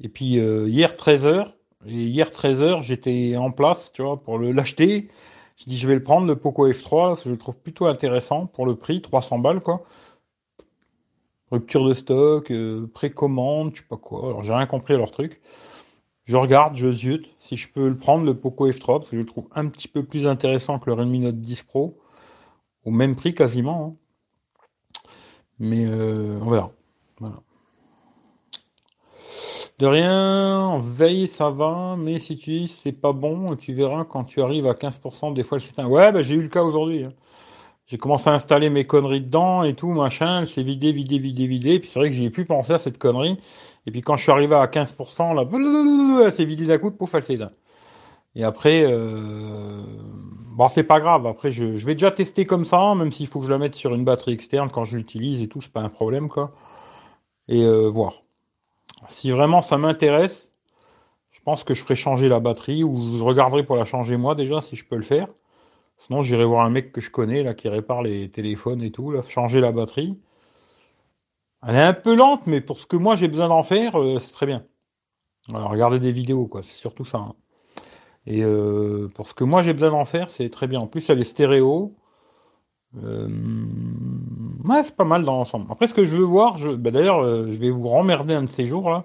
Et 0.00 0.08
puis 0.08 0.38
euh, 0.38 0.68
hier 0.68 0.92
13h. 0.92 1.46
Et 1.86 2.04
hier 2.04 2.30
13h, 2.30 2.82
j'étais 2.82 3.36
en 3.36 3.50
place, 3.50 3.92
tu 3.92 4.02
vois, 4.02 4.22
pour 4.22 4.38
l'acheter. 4.38 5.08
Je 5.56 5.64
dis 5.66 5.78
je 5.78 5.86
vais 5.86 5.94
le 5.94 6.02
prendre 6.02 6.26
le 6.26 6.36
Poco 6.36 6.68
F3 6.68 7.08
parce 7.10 7.20
que 7.22 7.28
je 7.28 7.34
le 7.34 7.38
trouve 7.38 7.56
plutôt 7.56 7.86
intéressant 7.86 8.46
pour 8.46 8.66
le 8.66 8.74
prix, 8.74 9.00
300 9.00 9.38
balles 9.38 9.60
quoi. 9.60 9.84
Rupture 11.50 11.86
de 11.86 11.94
stock, 11.94 12.50
euh, 12.50 12.90
précommande, 12.92 13.72
je 13.74 13.80
sais 13.80 13.86
pas 13.88 13.96
quoi. 13.96 14.28
Alors 14.28 14.42
j'ai 14.42 14.52
rien 14.52 14.66
compris 14.66 14.94
à 14.94 14.96
leur 14.96 15.10
truc. 15.10 15.40
Je 16.24 16.36
regarde, 16.36 16.76
je 16.76 16.92
zute 16.92 17.34
si 17.40 17.56
je 17.56 17.68
peux 17.68 17.88
le 17.88 17.96
prendre, 17.96 18.24
le 18.24 18.34
Poco 18.34 18.70
F3, 18.70 18.98
parce 18.98 19.10
que 19.10 19.16
je 19.16 19.22
le 19.22 19.26
trouve 19.26 19.48
un 19.54 19.66
petit 19.66 19.88
peu 19.88 20.04
plus 20.04 20.26
intéressant 20.26 20.78
que 20.78 20.88
le 20.88 20.94
Redmi 20.94 21.18
Note 21.18 21.40
10 21.40 21.64
Pro, 21.64 21.98
au 22.84 22.90
même 22.90 23.16
prix 23.16 23.34
quasiment. 23.34 23.96
Hein. 23.96 25.06
Mais 25.58 25.84
euh, 25.84 26.38
on 26.42 26.50
verra. 26.50 26.72
De 29.78 29.86
rien, 29.86 30.60
en 30.60 30.78
veille 30.78 31.26
ça 31.26 31.50
va, 31.50 31.96
mais 31.98 32.18
si 32.20 32.36
tu 32.36 32.50
dis 32.50 32.68
c'est 32.68 32.92
pas 32.92 33.12
bon, 33.12 33.56
tu 33.56 33.72
verras 33.74 34.04
quand 34.04 34.24
tu 34.24 34.40
arrives 34.40 34.66
à 34.66 34.74
15%, 34.74 35.34
des 35.34 35.42
fois 35.42 35.58
le 35.58 35.62
s'éteint. 35.62 35.86
Ouais, 35.86 36.12
bah, 36.12 36.22
j'ai 36.22 36.36
eu 36.36 36.42
le 36.42 36.48
cas 36.48 36.62
aujourd'hui. 36.62 37.04
Hein. 37.04 37.12
J'ai 37.86 37.98
commencé 37.98 38.30
à 38.30 38.32
installer 38.32 38.70
mes 38.70 38.86
conneries 38.86 39.22
dedans 39.22 39.64
et 39.64 39.74
tout, 39.74 39.90
machin, 39.90 40.46
c'est 40.46 40.62
vidé, 40.62 40.92
vidé, 40.92 41.18
vidé, 41.18 41.46
vidé. 41.46 41.80
Puis 41.80 41.88
c'est 41.88 41.98
vrai 41.98 42.10
que 42.10 42.14
j'ai 42.14 42.30
pu 42.30 42.44
penser 42.44 42.72
à 42.72 42.78
cette 42.78 42.98
connerie. 42.98 43.38
Et 43.86 43.90
puis 43.90 44.00
quand 44.00 44.16
je 44.16 44.22
suis 44.22 44.32
arrivé 44.32 44.54
à 44.54 44.66
15%, 44.66 45.34
là, 45.34 46.30
c'est 46.30 46.44
vidé 46.44 46.66
d'un 46.66 46.78
coup, 46.78 46.90
pouf, 46.90 47.14
elle 47.14 47.24
s'éteint. 47.24 47.50
Et 48.34 48.44
après, 48.44 48.84
euh... 48.84 49.82
bon, 50.56 50.68
c'est 50.68 50.84
pas 50.84 51.00
grave. 51.00 51.26
Après, 51.26 51.52
je, 51.52 51.64
vais 51.64 51.94
déjà 51.94 52.10
tester 52.10 52.46
comme 52.46 52.64
ça, 52.64 52.94
même 52.94 53.12
s'il 53.12 53.26
faut 53.26 53.40
que 53.40 53.46
je 53.46 53.50
la 53.50 53.58
mette 53.58 53.74
sur 53.74 53.94
une 53.94 54.04
batterie 54.04 54.32
externe 54.32 54.70
quand 54.70 54.84
je 54.84 54.96
l'utilise 54.96 55.42
et 55.42 55.48
tout, 55.48 55.60
c'est 55.60 55.72
pas 55.72 55.82
un 55.82 55.88
problème, 55.88 56.28
quoi. 56.28 56.52
Et 57.48 57.62
euh, 57.62 57.88
voir. 57.88 58.22
Si 59.08 59.30
vraiment 59.30 59.62
ça 59.62 59.78
m'intéresse, 59.78 60.52
je 61.30 61.40
pense 61.44 61.64
que 61.64 61.74
je 61.74 61.82
ferai 61.82 61.96
changer 61.96 62.28
la 62.28 62.40
batterie 62.40 62.84
ou 62.84 63.16
je 63.16 63.24
regarderai 63.24 63.64
pour 63.64 63.76
la 63.76 63.84
changer 63.84 64.16
moi 64.16 64.36
déjà 64.36 64.62
si 64.62 64.76
je 64.76 64.84
peux 64.84 64.96
le 64.96 65.02
faire. 65.02 65.26
Sinon, 65.98 66.22
j'irai 66.22 66.44
voir 66.44 66.64
un 66.64 66.70
mec 66.70 66.92
que 66.92 67.00
je 67.00 67.10
connais 67.10 67.42
là 67.42 67.54
qui 67.54 67.68
répare 67.68 68.02
les 68.02 68.30
téléphones 68.30 68.82
et 68.82 68.90
tout, 68.90 69.10
là, 69.10 69.22
changer 69.28 69.60
la 69.60 69.72
batterie. 69.72 70.18
Elle 71.66 71.76
est 71.76 71.80
un 71.80 71.92
peu 71.92 72.14
lente, 72.14 72.46
mais 72.46 72.60
pour 72.60 72.78
ce 72.78 72.86
que 72.86 72.96
moi 72.96 73.14
j'ai 73.14 73.28
besoin 73.28 73.48
d'en 73.48 73.62
faire, 73.62 74.00
euh, 74.00 74.18
c'est 74.18 74.32
très 74.32 74.46
bien. 74.46 74.64
Alors, 75.52 75.70
regardez 75.70 76.00
des 76.00 76.12
vidéos, 76.12 76.46
quoi, 76.46 76.62
c'est 76.62 76.74
surtout 76.74 77.04
ça. 77.04 77.18
Hein. 77.18 77.34
Et 78.26 78.42
euh, 78.44 79.08
pour 79.14 79.28
ce 79.28 79.34
que 79.34 79.44
moi 79.44 79.62
j'ai 79.62 79.72
besoin 79.72 79.90
d'en 79.90 80.04
faire, 80.04 80.30
c'est 80.30 80.48
très 80.50 80.66
bien. 80.66 80.80
En 80.80 80.86
plus, 80.86 81.08
elle 81.10 81.20
est 81.20 81.24
stéréo. 81.24 81.96
Euh, 83.02 83.28
ouais, 84.64 84.82
c'est 84.84 84.96
pas 84.96 85.04
mal 85.04 85.24
dans 85.24 85.34
l'ensemble. 85.36 85.66
Après, 85.70 85.86
ce 85.86 85.94
que 85.94 86.04
je 86.04 86.16
veux 86.16 86.24
voir, 86.24 86.58
je... 86.58 86.70
Bah, 86.70 86.90
d'ailleurs, 86.90 87.22
je 87.22 87.58
vais 87.58 87.70
vous 87.70 87.88
remmerder 87.88 88.34
un 88.34 88.42
de 88.42 88.48
ces 88.48 88.66
jours 88.66 88.90
là, 88.90 89.04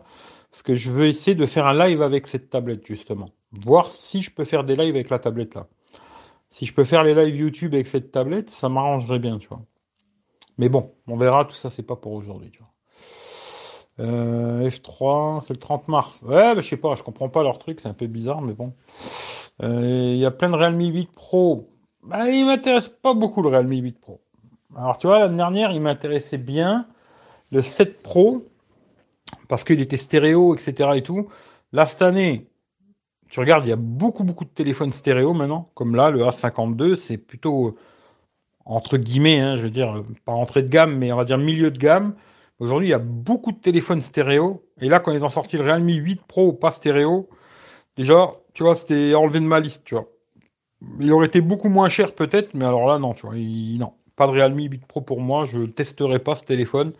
parce 0.51 0.63
que 0.63 0.75
je 0.75 0.91
veux 0.91 1.07
essayer 1.07 1.35
de 1.35 1.45
faire 1.45 1.67
un 1.67 1.73
live 1.87 2.01
avec 2.01 2.27
cette 2.27 2.49
tablette 2.49 2.85
justement, 2.85 3.27
voir 3.51 3.91
si 3.91 4.21
je 4.21 4.31
peux 4.31 4.45
faire 4.45 4.63
des 4.63 4.75
lives 4.75 4.95
avec 4.95 5.09
la 5.09 5.19
tablette 5.19 5.55
là. 5.55 5.67
Si 6.49 6.65
je 6.65 6.73
peux 6.73 6.85
faire 6.85 7.03
les 7.03 7.13
lives 7.13 7.35
YouTube 7.35 7.73
avec 7.75 7.87
cette 7.87 8.11
tablette, 8.11 8.49
ça 8.49 8.69
m'arrangerait 8.69 9.19
bien, 9.19 9.37
tu 9.37 9.47
vois. 9.47 9.61
Mais 10.57 10.69
bon, 10.69 10.91
on 11.07 11.17
verra, 11.17 11.45
tout 11.45 11.55
ça, 11.55 11.69
c'est 11.69 11.83
pas 11.83 11.95
pour 11.95 12.13
aujourd'hui, 12.13 12.51
tu 12.51 12.59
vois. 12.59 12.67
Euh, 13.99 14.69
F3, 14.69 15.41
c'est 15.41 15.53
le 15.53 15.59
30 15.59 15.87
mars. 15.87 16.21
Ouais, 16.23 16.55
bah, 16.55 16.61
je 16.61 16.67
sais 16.67 16.77
pas, 16.77 16.95
je 16.95 17.03
comprends 17.03 17.29
pas 17.29 17.43
leur 17.43 17.57
truc, 17.57 17.79
c'est 17.79 17.89
un 17.89 17.93
peu 17.93 18.07
bizarre, 18.07 18.41
mais 18.41 18.53
bon. 18.53 18.73
Euh, 19.63 20.11
il 20.13 20.17
y 20.17 20.25
a 20.25 20.31
plein 20.31 20.49
de 20.49 20.55
Realme 20.55 20.81
8 20.81 21.11
Pro. 21.13 21.69
Bah, 22.03 22.29
il 22.29 22.45
m'intéresse 22.45 22.89
pas 22.89 23.13
beaucoup 23.13 23.41
le 23.41 23.49
Realme 23.49 23.71
8 23.71 23.99
Pro. 23.99 24.21
Alors, 24.75 24.97
tu 24.97 25.07
vois, 25.07 25.19
l'année 25.19 25.37
dernière, 25.37 25.71
il 25.71 25.81
m'intéressait 25.81 26.37
bien 26.37 26.87
le 27.51 27.61
7 27.61 28.03
Pro 28.03 28.45
parce 29.47 29.63
qu'il 29.63 29.81
était 29.81 29.97
stéréo, 29.97 30.55
etc. 30.55 30.91
et 30.95 31.01
tout. 31.01 31.27
Là, 31.73 31.85
cette 31.85 32.01
année, 32.01 32.47
tu 33.29 33.39
regardes, 33.39 33.65
il 33.65 33.69
y 33.69 33.73
a 33.73 33.77
beaucoup, 33.77 34.23
beaucoup 34.23 34.45
de 34.45 34.49
téléphones 34.49 34.91
stéréo 34.91 35.33
maintenant. 35.33 35.65
Comme 35.73 35.95
là, 35.95 36.11
le 36.11 36.23
A52, 36.23 36.95
c'est 36.95 37.17
plutôt, 37.17 37.77
entre 38.67 38.97
guillemets, 38.97 39.39
hein, 39.39 39.55
je 39.55 39.63
veux 39.63 39.69
dire, 39.69 40.03
pas 40.25 40.33
entrée 40.33 40.61
de 40.61 40.67
gamme, 40.67 40.97
mais 40.97 41.11
on 41.11 41.17
va 41.17 41.23
dire 41.23 41.37
milieu 41.37 41.71
de 41.71 41.77
gamme. 41.77 42.15
Aujourd'hui, 42.59 42.87
il 42.87 42.91
y 42.91 42.95
a 42.95 42.99
beaucoup 42.99 43.51
de 43.51 43.57
téléphones 43.57 44.01
stéréo. 44.01 44.63
Et 44.81 44.89
là, 44.89 44.99
quand 44.99 45.13
ils 45.13 45.23
ont 45.23 45.29
sorti 45.29 45.57
le 45.57 45.63
Realme 45.63 45.89
8 45.89 46.21
Pro 46.27 46.53
pas 46.53 46.71
stéréo, 46.71 47.29
déjà, 47.95 48.31
tu 48.53 48.63
vois, 48.63 48.75
c'était 48.75 49.13
enlevé 49.15 49.39
de 49.39 49.45
ma 49.45 49.59
liste, 49.59 49.83
tu 49.85 49.95
vois. 49.95 50.09
Il 50.99 51.11
aurait 51.13 51.27
été 51.27 51.41
beaucoup 51.41 51.69
moins 51.69 51.89
cher 51.89 52.13
peut-être, 52.13 52.53
mais 52.53 52.65
alors 52.65 52.87
là, 52.87 52.99
non, 52.99 53.13
tu 53.13 53.25
vois, 53.25 53.35
non. 53.35 53.93
Pas 54.15 54.27
de 54.27 54.31
Realme 54.31 54.59
8 54.59 54.85
Pro 54.85 55.01
pour 55.01 55.21
moi, 55.21 55.45
je 55.45 55.59
ne 55.59 55.65
testerai 55.67 56.19
pas 56.19 56.35
ce 56.35 56.43
téléphone. 56.43 56.93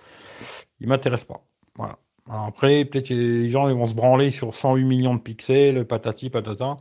Il 0.79 0.87
m'intéresse 0.87 1.25
pas. 1.25 1.43
Voilà. 1.75 1.97
après, 2.29 2.85
peut-être 2.85 3.09
les 3.09 3.49
gens 3.49 3.71
vont 3.73 3.87
se 3.87 3.93
branler 3.93 4.31
sur 4.31 4.53
108 4.55 4.83
millions 4.85 5.15
de 5.15 5.19
pixels, 5.19 5.85
patati 5.85 6.29
patata. 6.29 6.75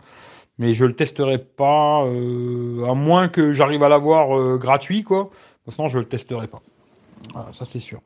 Mais 0.58 0.72
je 0.74 0.84
le 0.84 0.94
testerai 0.94 1.38
pas, 1.38 2.04
euh, 2.04 2.86
à 2.88 2.94
moins 2.94 3.28
que 3.28 3.52
j'arrive 3.52 3.82
à 3.82 3.88
l'avoir 3.88 4.38
euh, 4.38 4.56
gratuit, 4.56 5.02
quoi. 5.04 5.30
Sinon, 5.70 5.88
je 5.88 5.98
le 5.98 6.06
testerai 6.06 6.46
pas. 6.46 6.62
Ça 7.52 7.64
c'est 7.64 7.80
sûr. 7.80 8.00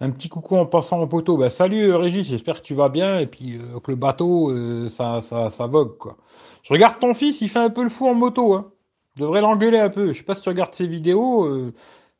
Un 0.00 0.10
petit 0.10 0.28
coucou 0.28 0.56
en 0.56 0.66
passant 0.66 1.00
au 1.00 1.06
poteau. 1.06 1.38
Bah, 1.38 1.48
salut 1.48 1.90
euh, 1.90 1.96
Régis, 1.96 2.28
j'espère 2.28 2.60
que 2.60 2.66
tu 2.66 2.74
vas 2.74 2.90
bien 2.90 3.18
et 3.18 3.26
puis 3.26 3.58
que 3.82 3.90
le 3.90 3.96
bateau, 3.96 4.54
ça, 4.90 5.20
ça, 5.22 5.50
ça 5.50 5.66
vogue 5.66 5.96
quoi. 5.96 6.16
Je 6.62 6.72
regarde 6.72 6.98
ton 6.98 7.14
fils, 7.14 7.40
il 7.42 7.48
fait 7.48 7.60
un 7.60 7.70
peu 7.70 7.84
le 7.84 7.88
fou 7.88 8.08
en 8.08 8.14
moto. 8.14 8.54
Hein. 8.54 8.72
Je 9.16 9.22
devrais 9.22 9.40
l'engueuler 9.40 9.78
un 9.78 9.88
peu. 9.88 10.12
Je 10.12 10.18
sais 10.18 10.24
pas 10.24 10.34
si 10.34 10.42
tu 10.42 10.48
regardes 10.48 10.74
ses 10.74 10.88
vidéos. 10.88 11.44
Euh, 11.44 11.72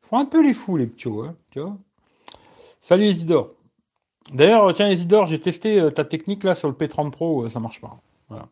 font 0.02 0.18
un 0.18 0.24
peu 0.24 0.40
les 0.40 0.54
fous, 0.54 0.76
les 0.76 0.86
petits, 0.86 1.08
hein, 1.08 1.34
tu 1.50 1.58
vois. 1.58 1.76
Salut 2.80 3.06
Isidore. 3.06 3.50
D'ailleurs, 4.32 4.72
tiens 4.72 4.88
Isidore, 4.88 5.26
j'ai 5.26 5.40
testé 5.40 5.92
ta 5.92 6.04
technique 6.04 6.44
là 6.44 6.54
sur 6.54 6.68
le 6.68 6.74
P30 6.74 7.10
Pro, 7.10 7.48
ça 7.50 7.58
marche 7.58 7.80
pas. 7.80 7.98
Voilà. 8.28 8.46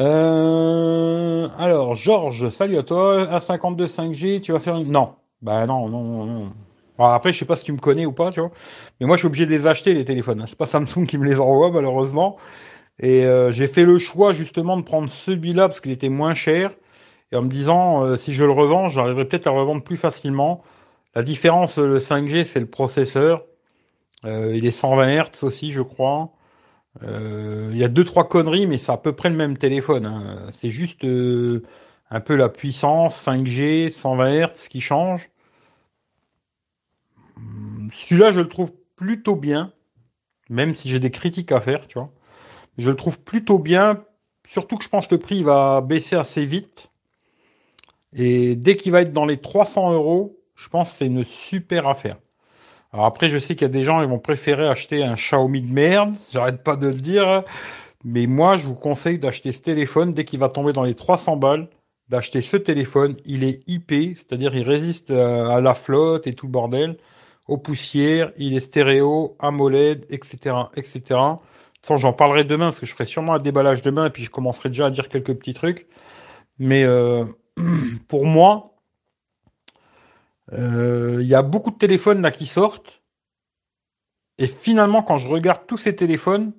Euh, 0.00 1.48
alors, 1.58 1.94
Georges, 1.94 2.48
salut 2.50 2.78
à 2.78 2.82
toi. 2.82 3.26
A52 3.26 3.86
5G, 3.86 4.40
tu 4.40 4.52
vas 4.52 4.58
faire 4.58 4.76
une. 4.76 4.90
Non. 4.90 5.14
Bah 5.42 5.66
non, 5.66 5.88
non, 5.88 6.26
non. 6.26 6.52
après, 6.98 7.32
je 7.32 7.38
sais 7.38 7.44
pas 7.44 7.56
si 7.56 7.64
tu 7.64 7.72
me 7.72 7.78
connais 7.78 8.06
ou 8.06 8.12
pas, 8.12 8.30
tu 8.30 8.40
vois. 8.40 8.50
Mais 9.00 9.06
moi, 9.06 9.16
je 9.16 9.20
suis 9.20 9.26
obligé 9.26 9.46
de 9.46 9.50
les 9.50 9.66
acheter, 9.66 9.94
les 9.94 10.04
téléphones. 10.04 10.42
C'est 10.46 10.56
pas 10.56 10.66
Samsung 10.66 11.06
qui 11.06 11.18
me 11.18 11.26
les 11.26 11.38
envoie, 11.38 11.70
malheureusement. 11.70 12.36
Et 13.00 13.24
euh, 13.26 13.52
j'ai 13.52 13.68
fait 13.68 13.84
le 13.84 13.98
choix 13.98 14.32
justement 14.32 14.76
de 14.76 14.82
prendre 14.82 15.10
celui-là 15.10 15.68
parce 15.68 15.80
qu'il 15.80 15.92
était 15.92 16.08
moins 16.10 16.34
cher. 16.34 16.72
Et 17.32 17.36
en 17.36 17.42
me 17.42 17.48
disant, 17.48 18.04
euh, 18.04 18.16
si 18.16 18.32
je 18.34 18.44
le 18.44 18.52
revends, 18.52 18.88
j'arriverai 18.88 19.26
peut-être 19.26 19.46
à 19.48 19.52
le 19.52 19.60
revendre 19.60 19.84
plus 19.84 19.96
facilement. 19.98 20.62
La 21.14 21.22
différence, 21.22 21.78
le 21.78 21.98
5G, 21.98 22.44
c'est 22.44 22.60
le 22.60 22.66
processeur. 22.66 23.44
Il 24.24 24.66
est 24.66 24.70
120 24.70 25.22
Hz 25.22 25.44
aussi, 25.44 25.72
je 25.72 25.82
crois. 25.82 26.30
Il 27.02 27.76
y 27.76 27.84
a 27.84 27.88
deux 27.88 28.04
trois 28.04 28.28
conneries, 28.28 28.66
mais 28.66 28.78
c'est 28.78 28.92
à 28.92 28.96
peu 28.96 29.12
près 29.12 29.30
le 29.30 29.36
même 29.36 29.56
téléphone. 29.56 30.06
Hein. 30.06 30.48
C'est 30.52 30.70
juste 30.70 31.04
un 31.04 32.20
peu 32.20 32.34
la 32.36 32.48
puissance 32.48 33.26
5G, 33.26 33.90
120 33.90 34.46
Hz 34.46 34.68
qui 34.68 34.80
change. 34.80 35.30
Celui-là, 37.92 38.32
je 38.32 38.40
le 38.40 38.48
trouve 38.48 38.72
plutôt 38.96 39.36
bien, 39.36 39.72
même 40.48 40.74
si 40.74 40.88
j'ai 40.88 41.00
des 41.00 41.10
critiques 41.10 41.52
à 41.52 41.60
faire, 41.60 41.86
tu 41.86 41.98
vois. 41.98 42.12
Je 42.78 42.90
le 42.90 42.96
trouve 42.96 43.20
plutôt 43.20 43.58
bien, 43.58 44.04
surtout 44.46 44.76
que 44.76 44.84
je 44.84 44.88
pense 44.88 45.06
que 45.06 45.14
le 45.14 45.20
prix 45.20 45.42
va 45.42 45.80
baisser 45.80 46.16
assez 46.16 46.44
vite. 46.44 46.90
Et 48.12 48.56
dès 48.56 48.76
qu'il 48.76 48.92
va 48.92 49.02
être 49.02 49.12
dans 49.12 49.26
les 49.26 49.40
300 49.40 49.92
euros, 49.92 50.40
je 50.56 50.68
pense 50.68 50.92
que 50.92 50.98
c'est 50.98 51.06
une 51.06 51.24
super 51.24 51.86
affaire. 51.86 52.18
Alors 52.92 53.06
après, 53.06 53.28
je 53.28 53.38
sais 53.38 53.54
qu'il 53.54 53.62
y 53.62 53.70
a 53.70 53.72
des 53.72 53.82
gens 53.82 54.00
qui 54.00 54.06
vont 54.06 54.18
préférer 54.18 54.68
acheter 54.68 55.04
un 55.04 55.14
Xiaomi 55.14 55.62
de 55.62 55.72
merde, 55.72 56.14
j'arrête 56.32 56.62
pas 56.62 56.76
de 56.76 56.88
le 56.88 56.94
dire, 56.94 57.44
mais 58.04 58.26
moi 58.26 58.56
je 58.56 58.66
vous 58.66 58.74
conseille 58.74 59.18
d'acheter 59.18 59.52
ce 59.52 59.62
téléphone 59.62 60.12
dès 60.12 60.24
qu'il 60.24 60.40
va 60.40 60.48
tomber 60.48 60.72
dans 60.72 60.84
les 60.84 60.94
300 60.94 61.36
balles, 61.36 61.68
d'acheter 62.08 62.42
ce 62.42 62.56
téléphone. 62.56 63.16
Il 63.24 63.44
est 63.44 63.62
IP, 63.68 64.16
c'est-à-dire 64.16 64.54
il 64.56 64.62
résiste 64.62 65.10
à 65.10 65.60
la 65.60 65.74
flotte 65.74 66.26
et 66.26 66.34
tout 66.34 66.46
le 66.46 66.52
bordel, 66.52 66.96
aux 67.46 67.58
poussières, 67.58 68.32
il 68.36 68.54
est 68.56 68.60
stéréo, 68.60 69.36
AMOLED, 69.38 70.06
etc., 70.10 70.56
etc 70.74 71.16
j'en 71.96 72.12
parlerai 72.12 72.44
demain 72.44 72.66
parce 72.66 72.80
que 72.80 72.86
je 72.86 72.92
ferai 72.92 73.06
sûrement 73.06 73.34
un 73.34 73.38
déballage 73.38 73.82
demain 73.82 74.06
et 74.06 74.10
puis 74.10 74.22
je 74.22 74.30
commencerai 74.30 74.68
déjà 74.68 74.86
à 74.86 74.90
dire 74.90 75.08
quelques 75.08 75.34
petits 75.34 75.54
trucs. 75.54 75.86
Mais 76.58 76.84
euh, 76.84 77.24
pour 78.08 78.26
moi, 78.26 78.69
euh, 78.69 78.69
il 80.52 81.26
y 81.26 81.34
a 81.34 81.42
beaucoup 81.42 81.70
de 81.70 81.78
téléphones 81.78 82.22
là 82.22 82.30
qui 82.30 82.46
sortent. 82.46 83.00
Et 84.38 84.46
finalement, 84.46 85.02
quand 85.02 85.18
je 85.18 85.28
regarde 85.28 85.66
tous 85.66 85.76
ces 85.76 85.94
téléphones, 85.94 86.52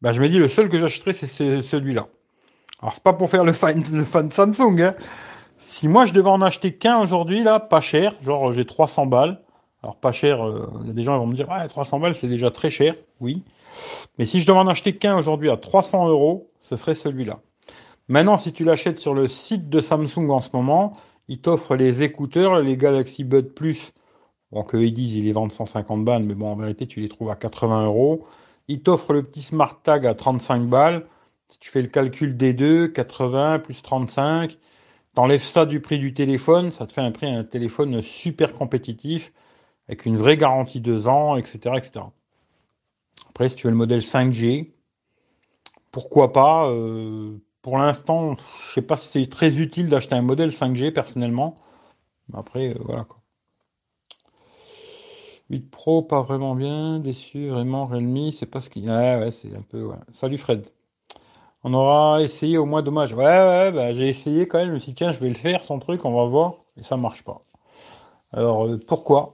bah, 0.00 0.12
je 0.12 0.22
me 0.22 0.28
dis 0.28 0.38
le 0.38 0.48
seul 0.48 0.70
que 0.70 0.78
j'achèterai, 0.78 1.12
c'est 1.12 1.62
celui-là. 1.62 2.08
Alors, 2.80 2.94
c'est 2.94 3.02
pas 3.02 3.12
pour 3.12 3.28
faire 3.28 3.44
le 3.44 3.52
fan, 3.52 3.82
de 3.92 4.30
Samsung. 4.30 4.80
Hein. 4.80 4.94
Si 5.58 5.88
moi, 5.88 6.06
je 6.06 6.14
devais 6.14 6.30
en 6.30 6.40
acheter 6.40 6.74
qu'un 6.74 6.98
aujourd'hui, 6.98 7.42
là, 7.42 7.60
pas 7.60 7.82
cher, 7.82 8.14
genre 8.22 8.52
j'ai 8.52 8.64
300 8.64 9.06
balles. 9.06 9.42
Alors, 9.82 9.96
pas 9.96 10.12
cher, 10.12 10.46
euh, 10.46 10.70
il 10.82 10.88
y 10.88 10.90
a 10.90 10.92
des 10.94 11.02
gens 11.02 11.14
qui 11.14 11.20
vont 11.20 11.26
me 11.26 11.34
dire, 11.34 11.48
ouais, 11.48 11.68
300 11.68 12.00
balles, 12.00 12.14
c'est 12.14 12.28
déjà 12.28 12.50
très 12.50 12.70
cher. 12.70 12.94
Oui. 13.20 13.42
Mais 14.18 14.26
si 14.26 14.40
je 14.40 14.46
devais 14.46 14.58
en 14.58 14.66
acheter 14.66 14.96
qu'un 14.96 15.16
aujourd'hui 15.16 15.50
à 15.50 15.56
300 15.56 16.08
euros, 16.08 16.48
ce 16.60 16.76
serait 16.76 16.94
celui-là. 16.94 17.40
Maintenant, 18.08 18.38
si 18.38 18.52
tu 18.52 18.64
l'achètes 18.64 18.98
sur 18.98 19.14
le 19.14 19.28
site 19.28 19.68
de 19.68 19.80
Samsung 19.80 20.30
en 20.30 20.40
ce 20.40 20.48
moment, 20.54 20.92
ils 21.30 21.40
t'offrent 21.40 21.76
les 21.76 22.02
écouteurs, 22.02 22.60
les 22.60 22.76
Galaxy 22.76 23.22
Bud 23.22 23.54
Plus. 23.54 23.92
Bon, 24.50 24.64
que 24.64 24.76
ils 24.76 24.92
disent, 24.92 25.14
ils 25.14 25.24
les 25.24 25.32
vendent 25.32 25.52
150 25.52 26.04
balles, 26.04 26.24
mais 26.24 26.34
bon, 26.34 26.48
en 26.50 26.56
vérité, 26.56 26.88
tu 26.88 27.00
les 27.00 27.08
trouves 27.08 27.30
à 27.30 27.36
80 27.36 27.86
euros. 27.86 28.26
Ils 28.66 28.82
t'offrent 28.82 29.12
le 29.12 29.22
petit 29.22 29.42
Smart 29.42 29.80
Tag 29.80 30.06
à 30.06 30.14
35 30.14 30.66
balles. 30.66 31.06
Si 31.48 31.60
tu 31.60 31.70
fais 31.70 31.82
le 31.82 31.88
calcul 31.88 32.36
des 32.36 32.52
deux, 32.52 32.88
80 32.88 33.60
plus 33.60 33.80
35, 33.80 34.58
t'enlèves 35.14 35.42
ça 35.42 35.66
du 35.66 35.80
prix 35.80 36.00
du 36.00 36.14
téléphone, 36.14 36.72
ça 36.72 36.86
te 36.86 36.92
fait 36.92 37.00
un 37.00 37.12
prix 37.12 37.28
un 37.28 37.44
téléphone 37.44 38.02
super 38.02 38.52
compétitif, 38.54 39.32
avec 39.88 40.06
une 40.06 40.16
vraie 40.16 40.36
garantie 40.36 40.80
2 40.80 41.06
ans, 41.06 41.36
etc., 41.36 41.76
etc. 41.76 42.06
Après, 43.28 43.48
si 43.48 43.54
tu 43.54 43.68
veux 43.68 43.70
le 43.70 43.76
modèle 43.76 44.00
5G, 44.00 44.72
pourquoi 45.92 46.32
pas 46.32 46.68
euh, 46.68 47.38
Pour 47.62 47.78
l'instant, 47.78 48.36
je 48.68 48.74
sais 48.74 48.82
pas 48.82 48.96
si 48.96 49.08
c'est 49.08 49.30
très 49.30 49.58
utile 49.58 49.88
d'acheter 49.88 50.14
un 50.14 50.22
modèle 50.22 50.50
5G 50.50 50.92
personnellement. 50.92 51.54
Après, 52.32 52.70
euh, 52.70 52.78
voilà 52.84 53.04
quoi. 53.04 53.20
8 55.50 55.70
Pro, 55.70 56.02
pas 56.02 56.22
vraiment 56.22 56.54
bien, 56.54 57.00
déçu, 57.00 57.48
vraiment, 57.48 57.86
Realme, 57.86 58.30
c'est 58.32 58.46
pas 58.46 58.60
ce 58.60 58.70
qu'il 58.70 58.84
y 58.84 58.88
a. 58.90 59.18
ouais, 59.18 59.30
c'est 59.32 59.54
un 59.54 59.62
peu. 59.62 59.90
Salut 60.12 60.38
Fred. 60.38 60.68
On 61.64 61.74
aura 61.74 62.22
essayé 62.22 62.56
au 62.56 62.64
moins 62.66 62.82
dommage. 62.82 63.12
Ouais, 63.12 63.24
ouais, 63.24 63.72
bah, 63.72 63.92
j'ai 63.92 64.08
essayé 64.08 64.48
quand 64.48 64.58
même. 64.58 64.68
Je 64.68 64.74
me 64.74 64.78
suis 64.78 64.92
dit, 64.92 64.96
tiens, 64.96 65.12
je 65.12 65.18
vais 65.18 65.28
le 65.28 65.34
faire, 65.34 65.64
son 65.64 65.78
truc, 65.78 66.04
on 66.04 66.12
va 66.14 66.24
voir. 66.24 66.54
Et 66.76 66.84
ça 66.84 66.96
marche 66.96 67.24
pas. 67.24 67.42
Alors, 68.32 68.66
euh, 68.66 68.78
pourquoi? 68.86 69.32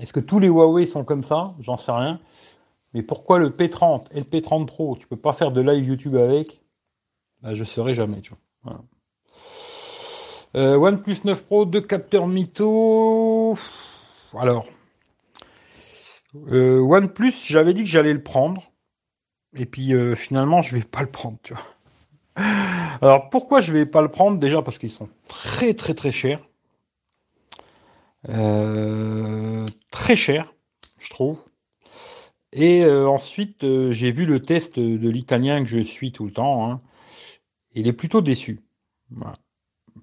Est-ce 0.00 0.12
que 0.12 0.20
tous 0.20 0.38
les 0.40 0.48
Huawei 0.48 0.86
sont 0.86 1.04
comme 1.04 1.24
ça? 1.24 1.54
J'en 1.60 1.78
sais 1.78 1.92
rien. 1.92 2.20
Mais 2.92 3.02
pourquoi 3.02 3.38
le 3.38 3.50
P30 3.50 4.06
et 4.12 4.20
le 4.20 4.24
P30 4.24 4.66
Pro, 4.66 4.96
tu 4.98 5.06
peux 5.06 5.16
pas 5.16 5.32
faire 5.32 5.52
de 5.52 5.60
live 5.60 5.86
YouTube 5.86 6.16
avec 6.16 6.60
bah, 7.42 7.54
Je 7.54 7.60
ne 7.60 7.66
saurais 7.66 7.94
jamais, 7.94 8.20
tu 8.20 8.32
vois. 8.62 8.84
Euh, 10.56 10.76
OnePlus 10.76 11.18
9 11.24 11.44
Pro, 11.44 11.66
deux 11.66 11.80
capteurs 11.80 12.26
mytho. 12.26 13.58
Alors, 14.36 14.66
euh, 16.50 16.80
OnePlus, 16.80 17.34
j'avais 17.44 17.74
dit 17.74 17.84
que 17.84 17.90
j'allais 17.90 18.14
le 18.14 18.22
prendre. 18.22 18.62
Et 19.54 19.66
puis 19.66 19.94
euh, 19.94 20.14
finalement, 20.14 20.62
je 20.62 20.76
vais 20.76 20.84
pas 20.84 21.00
le 21.00 21.10
prendre. 21.10 21.38
Alors 22.36 23.28
pourquoi 23.30 23.60
je 23.60 23.72
vais 23.72 23.86
pas 23.86 24.02
le 24.02 24.08
prendre? 24.08 24.38
Déjà 24.38 24.62
parce 24.62 24.78
qu'ils 24.78 24.90
sont 24.90 25.08
très 25.28 25.74
très 25.74 25.94
très 25.94 26.12
chers. 26.12 26.40
très 29.90 30.16
chers, 30.16 30.52
je 30.98 31.10
trouve. 31.10 31.38
Et 32.52 32.84
ensuite, 32.86 33.64
j'ai 33.90 34.10
vu 34.12 34.24
le 34.24 34.40
test 34.40 34.78
de 34.78 35.08
l'italien 35.08 35.62
que 35.62 35.68
je 35.68 35.80
suis 35.80 36.12
tout 36.12 36.24
le 36.24 36.32
temps. 36.32 36.70
Hein. 36.70 36.80
Il 37.78 37.86
est 37.86 37.92
plutôt 37.92 38.20
déçu. 38.20 38.60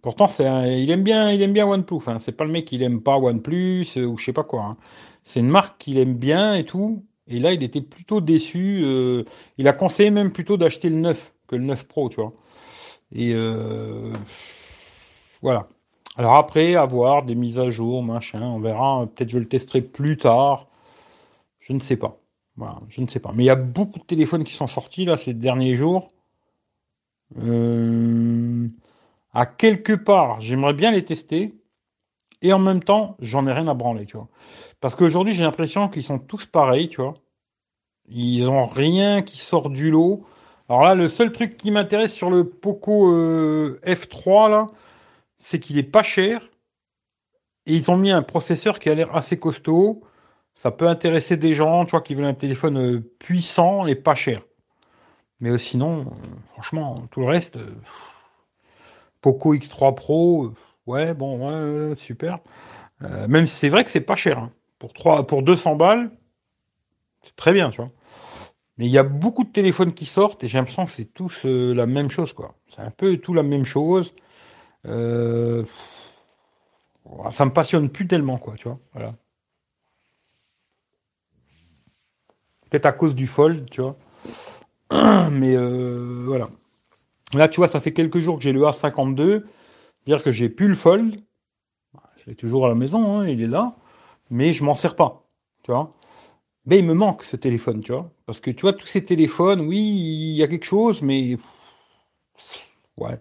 Pourtant, 0.01 0.29
c'est 0.29 0.45
il 0.81 0.89
aime 0.91 1.03
bien, 1.03 1.31
il 1.31 1.41
aime 1.41 1.51
bien 1.51 1.67
OnePlus. 1.67 1.99
Hein. 2.07 2.19
C'est 2.19 2.31
pas 2.31 2.45
le 2.45 2.51
mec 2.51 2.65
qui 2.65 2.81
aime 2.81 3.01
pas 3.01 3.17
OnePlus 3.17 3.85
euh, 3.97 4.05
ou 4.05 4.17
je 4.17 4.25
sais 4.25 4.33
pas 4.33 4.43
quoi. 4.43 4.63
Hein. 4.63 4.71
C'est 5.23 5.41
une 5.41 5.49
marque 5.49 5.77
qu'il 5.79 5.97
aime 5.97 6.13
bien 6.15 6.55
et 6.55 6.63
tout. 6.63 7.05
Et 7.27 7.39
là, 7.39 7.51
il 7.51 7.63
était 7.63 7.81
plutôt 7.81 8.21
déçu. 8.21 8.85
il 9.57 9.67
a 9.67 9.73
conseillé 9.73 10.11
même 10.11 10.31
plutôt 10.31 10.57
d'acheter 10.57 10.89
le 10.89 10.97
9 10.97 11.33
que 11.47 11.55
le 11.55 11.63
9 11.65 11.87
Pro, 11.87 12.09
tu 12.09 12.17
vois. 12.21 12.33
Et 13.11 13.33
voilà. 15.41 15.67
Alors 16.17 16.35
après, 16.35 16.75
avoir 16.75 17.23
des 17.23 17.35
mises 17.35 17.59
à 17.59 17.69
jour, 17.71 18.03
machin, 18.03 18.43
on 18.43 18.59
verra. 18.59 19.07
Peut-être 19.07 19.31
je 19.31 19.39
le 19.39 19.47
testerai 19.47 19.81
plus 19.81 20.17
tard. 20.17 20.67
Je 21.59 21.73
ne 21.73 21.79
sais 21.79 21.97
pas. 21.97 22.19
Je 22.89 23.01
ne 23.01 23.07
sais 23.07 23.19
pas. 23.19 23.31
Mais 23.33 23.43
il 23.43 23.47
y 23.47 23.49
a 23.49 23.55
beaucoup 23.55 23.99
de 23.99 24.05
téléphones 24.05 24.43
qui 24.43 24.53
sont 24.53 24.67
sortis 24.67 25.05
là 25.05 25.17
ces 25.17 25.33
derniers 25.33 25.75
jours. 25.75 26.07
Euh, 27.43 28.67
à 29.33 29.45
quelque 29.45 29.93
part, 29.93 30.39
j'aimerais 30.39 30.73
bien 30.73 30.91
les 30.91 31.05
tester. 31.05 31.53
Et 32.41 32.53
en 32.53 32.59
même 32.59 32.83
temps, 32.83 33.17
j'en 33.19 33.47
ai 33.47 33.53
rien 33.53 33.67
à 33.67 33.73
branler, 33.73 34.05
tu 34.05 34.17
vois. 34.17 34.27
Parce 34.81 34.95
qu'aujourd'hui, 34.95 35.33
j'ai 35.33 35.43
l'impression 35.43 35.89
qu'ils 35.89 36.03
sont 36.03 36.19
tous 36.19 36.45
pareils, 36.45 36.89
tu 36.89 37.01
vois. 37.01 37.15
Ils 38.07 38.47
ont 38.47 38.65
rien 38.65 39.21
qui 39.21 39.37
sort 39.37 39.69
du 39.69 39.91
lot. 39.91 40.25
Alors 40.69 40.83
là, 40.83 40.95
le 40.95 41.09
seul 41.09 41.31
truc 41.31 41.57
qui 41.57 41.71
m'intéresse 41.71 42.13
sur 42.13 42.29
le 42.29 42.47
Poco 42.47 43.11
euh, 43.11 43.79
F3 43.85 44.49
là, 44.49 44.67
c'est 45.37 45.59
qu'il 45.59 45.77
est 45.77 45.83
pas 45.83 46.03
cher. 46.03 46.49
Et 47.65 47.75
ils 47.75 47.89
ont 47.91 47.97
mis 47.97 48.11
un 48.11 48.21
processeur 48.21 48.79
qui 48.79 48.89
a 48.89 48.95
l'air 48.95 49.15
assez 49.15 49.39
costaud. 49.39 50.03
Ça 50.55 50.71
peut 50.71 50.87
intéresser 50.87 51.37
des 51.37 51.53
gens, 51.53 51.83
tu 51.85 51.91
vois, 51.91 52.01
qui 52.01 52.15
veulent 52.15 52.25
un 52.25 52.33
téléphone 52.33 52.77
euh, 52.77 52.99
puissant 53.19 53.85
et 53.85 53.95
pas 53.95 54.15
cher. 54.15 54.43
Mais 55.45 55.51
euh, 55.51 55.57
sinon, 55.59 56.07
franchement, 56.53 57.07
tout 57.11 57.19
le 57.19 57.27
reste, 57.27 57.59
Poco 59.21 59.53
X3 59.53 59.93
Pro, 59.93 60.51
ouais, 60.87 61.13
bon, 61.13 61.91
ouais, 61.91 61.95
super. 61.97 62.39
même 62.99 63.45
si 63.45 63.55
c'est 63.55 63.69
vrai 63.69 63.83
que 63.83 63.91
c'est 63.91 64.01
pas 64.01 64.15
cher. 64.15 64.39
Hein. 64.39 64.51
Pour, 64.79 64.91
3, 64.91 65.27
pour 65.27 65.43
200 65.43 65.75
balles, 65.75 66.09
c'est 67.23 67.35
très 67.35 67.53
bien, 67.53 67.69
tu 67.69 67.77
vois. 67.77 67.91
Mais 68.79 68.87
il 68.87 68.91
y 68.91 68.97
a 68.97 69.03
beaucoup 69.03 69.43
de 69.43 69.51
téléphones 69.51 69.93
qui 69.93 70.07
sortent 70.07 70.43
et 70.43 70.47
j'ai 70.47 70.57
l'impression 70.57 70.85
que 70.85 70.91
c'est 70.91 71.13
tous 71.13 71.45
euh, 71.45 71.73
la 71.75 71.85
même 71.85 72.09
chose, 72.09 72.33
quoi. 72.33 72.55
C'est 72.73 72.81
un 72.81 72.89
peu 72.89 73.17
tout 73.17 73.35
la 73.35 73.43
même 73.43 73.65
chose. 73.65 74.15
Euh, 74.87 75.63
ça 77.29 77.45
me 77.45 77.53
passionne 77.53 77.89
plus 77.89 78.07
tellement, 78.07 78.39
quoi, 78.39 78.55
tu 78.55 78.67
vois. 78.67 78.79
Voilà. 78.93 79.13
Peut-être 82.71 82.87
à 82.87 82.93
cause 82.93 83.13
du 83.13 83.27
fold, 83.27 83.69
tu 83.69 83.81
vois. 83.81 83.95
Mais 85.31 85.55
euh, 85.55 86.23
voilà. 86.25 86.49
Là, 87.33 87.47
tu 87.47 87.59
vois, 87.59 87.67
ça 87.67 87.79
fait 87.79 87.93
quelques 87.93 88.19
jours 88.19 88.37
que 88.37 88.43
j'ai 88.43 88.53
le 88.53 88.61
A52. 88.61 89.43
Dire 90.05 90.23
que 90.23 90.31
j'ai 90.31 90.49
plus 90.49 90.67
le 90.67 90.75
fold. 90.75 91.19
Je 92.17 92.29
l'ai 92.29 92.35
toujours 92.35 92.65
à 92.65 92.69
la 92.69 92.75
maison, 92.75 93.19
hein, 93.19 93.27
il 93.27 93.41
est 93.41 93.47
là. 93.47 93.75
Mais 94.29 94.53
je 94.53 94.63
m'en 94.63 94.75
sers 94.75 94.95
pas. 94.95 95.25
Tu 95.63 95.71
vois. 95.71 95.89
Mais 96.65 96.79
il 96.79 96.85
me 96.85 96.93
manque 96.93 97.23
ce 97.23 97.35
téléphone, 97.35 97.81
tu 97.81 97.91
vois. 97.91 98.09
Parce 98.25 98.39
que 98.39 98.51
tu 98.51 98.61
vois, 98.61 98.73
tous 98.73 98.87
ces 98.87 99.05
téléphones, 99.05 99.61
oui, 99.61 99.79
il 99.79 100.35
y 100.35 100.43
a 100.43 100.47
quelque 100.47 100.65
chose, 100.65 101.01
mais. 101.01 101.37
Ouais. 102.97 103.19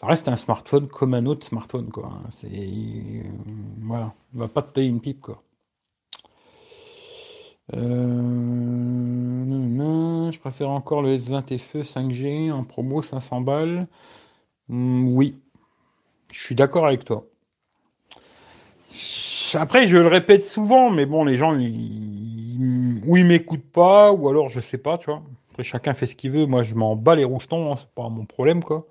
Ça 0.00 0.06
reste 0.06 0.28
un 0.28 0.36
smartphone 0.36 0.88
comme 0.88 1.14
un 1.14 1.26
autre 1.26 1.46
smartphone, 1.46 1.90
quoi. 1.90 2.12
C'est. 2.30 2.48
Voilà. 3.82 4.14
Il 4.32 4.40
va 4.40 4.48
pas 4.48 4.62
te 4.62 4.74
tailler 4.74 4.88
une 4.88 5.00
pipe, 5.00 5.20
quoi. 5.20 5.42
Euh... 7.74 8.89
Je 10.30 10.38
préfère 10.38 10.70
encore 10.70 11.02
le 11.02 11.16
S20 11.16 11.58
FE 11.58 11.78
5G 11.78 12.52
en 12.52 12.64
promo 12.64 13.02
500 13.02 13.40
balles. 13.40 13.86
Hmm, 14.68 15.08
oui. 15.08 15.38
Je 16.32 16.40
suis 16.40 16.54
d'accord 16.54 16.86
avec 16.86 17.04
toi. 17.04 17.26
Après, 19.54 19.88
je 19.88 19.96
le 19.96 20.06
répète 20.06 20.44
souvent, 20.44 20.90
mais 20.90 21.06
bon, 21.06 21.24
les 21.24 21.36
gens, 21.36 21.56
ils, 21.58 23.00
ou 23.04 23.16
ils 23.16 23.24
m'écoutent 23.24 23.70
pas, 23.70 24.12
ou 24.12 24.28
alors 24.28 24.48
je 24.48 24.60
sais 24.60 24.78
pas, 24.78 24.98
tu 24.98 25.06
vois. 25.06 25.22
Après, 25.50 25.62
chacun 25.64 25.94
fait 25.94 26.06
ce 26.06 26.14
qu'il 26.14 26.30
veut. 26.30 26.46
Moi, 26.46 26.62
je 26.62 26.74
m'en 26.74 26.94
bats 26.96 27.16
les 27.16 27.24
roustons, 27.24 27.72
hein, 27.72 27.76
c'est 27.78 27.90
pas 27.94 28.08
mon 28.08 28.24
problème, 28.26 28.62
quoi. 28.62 28.86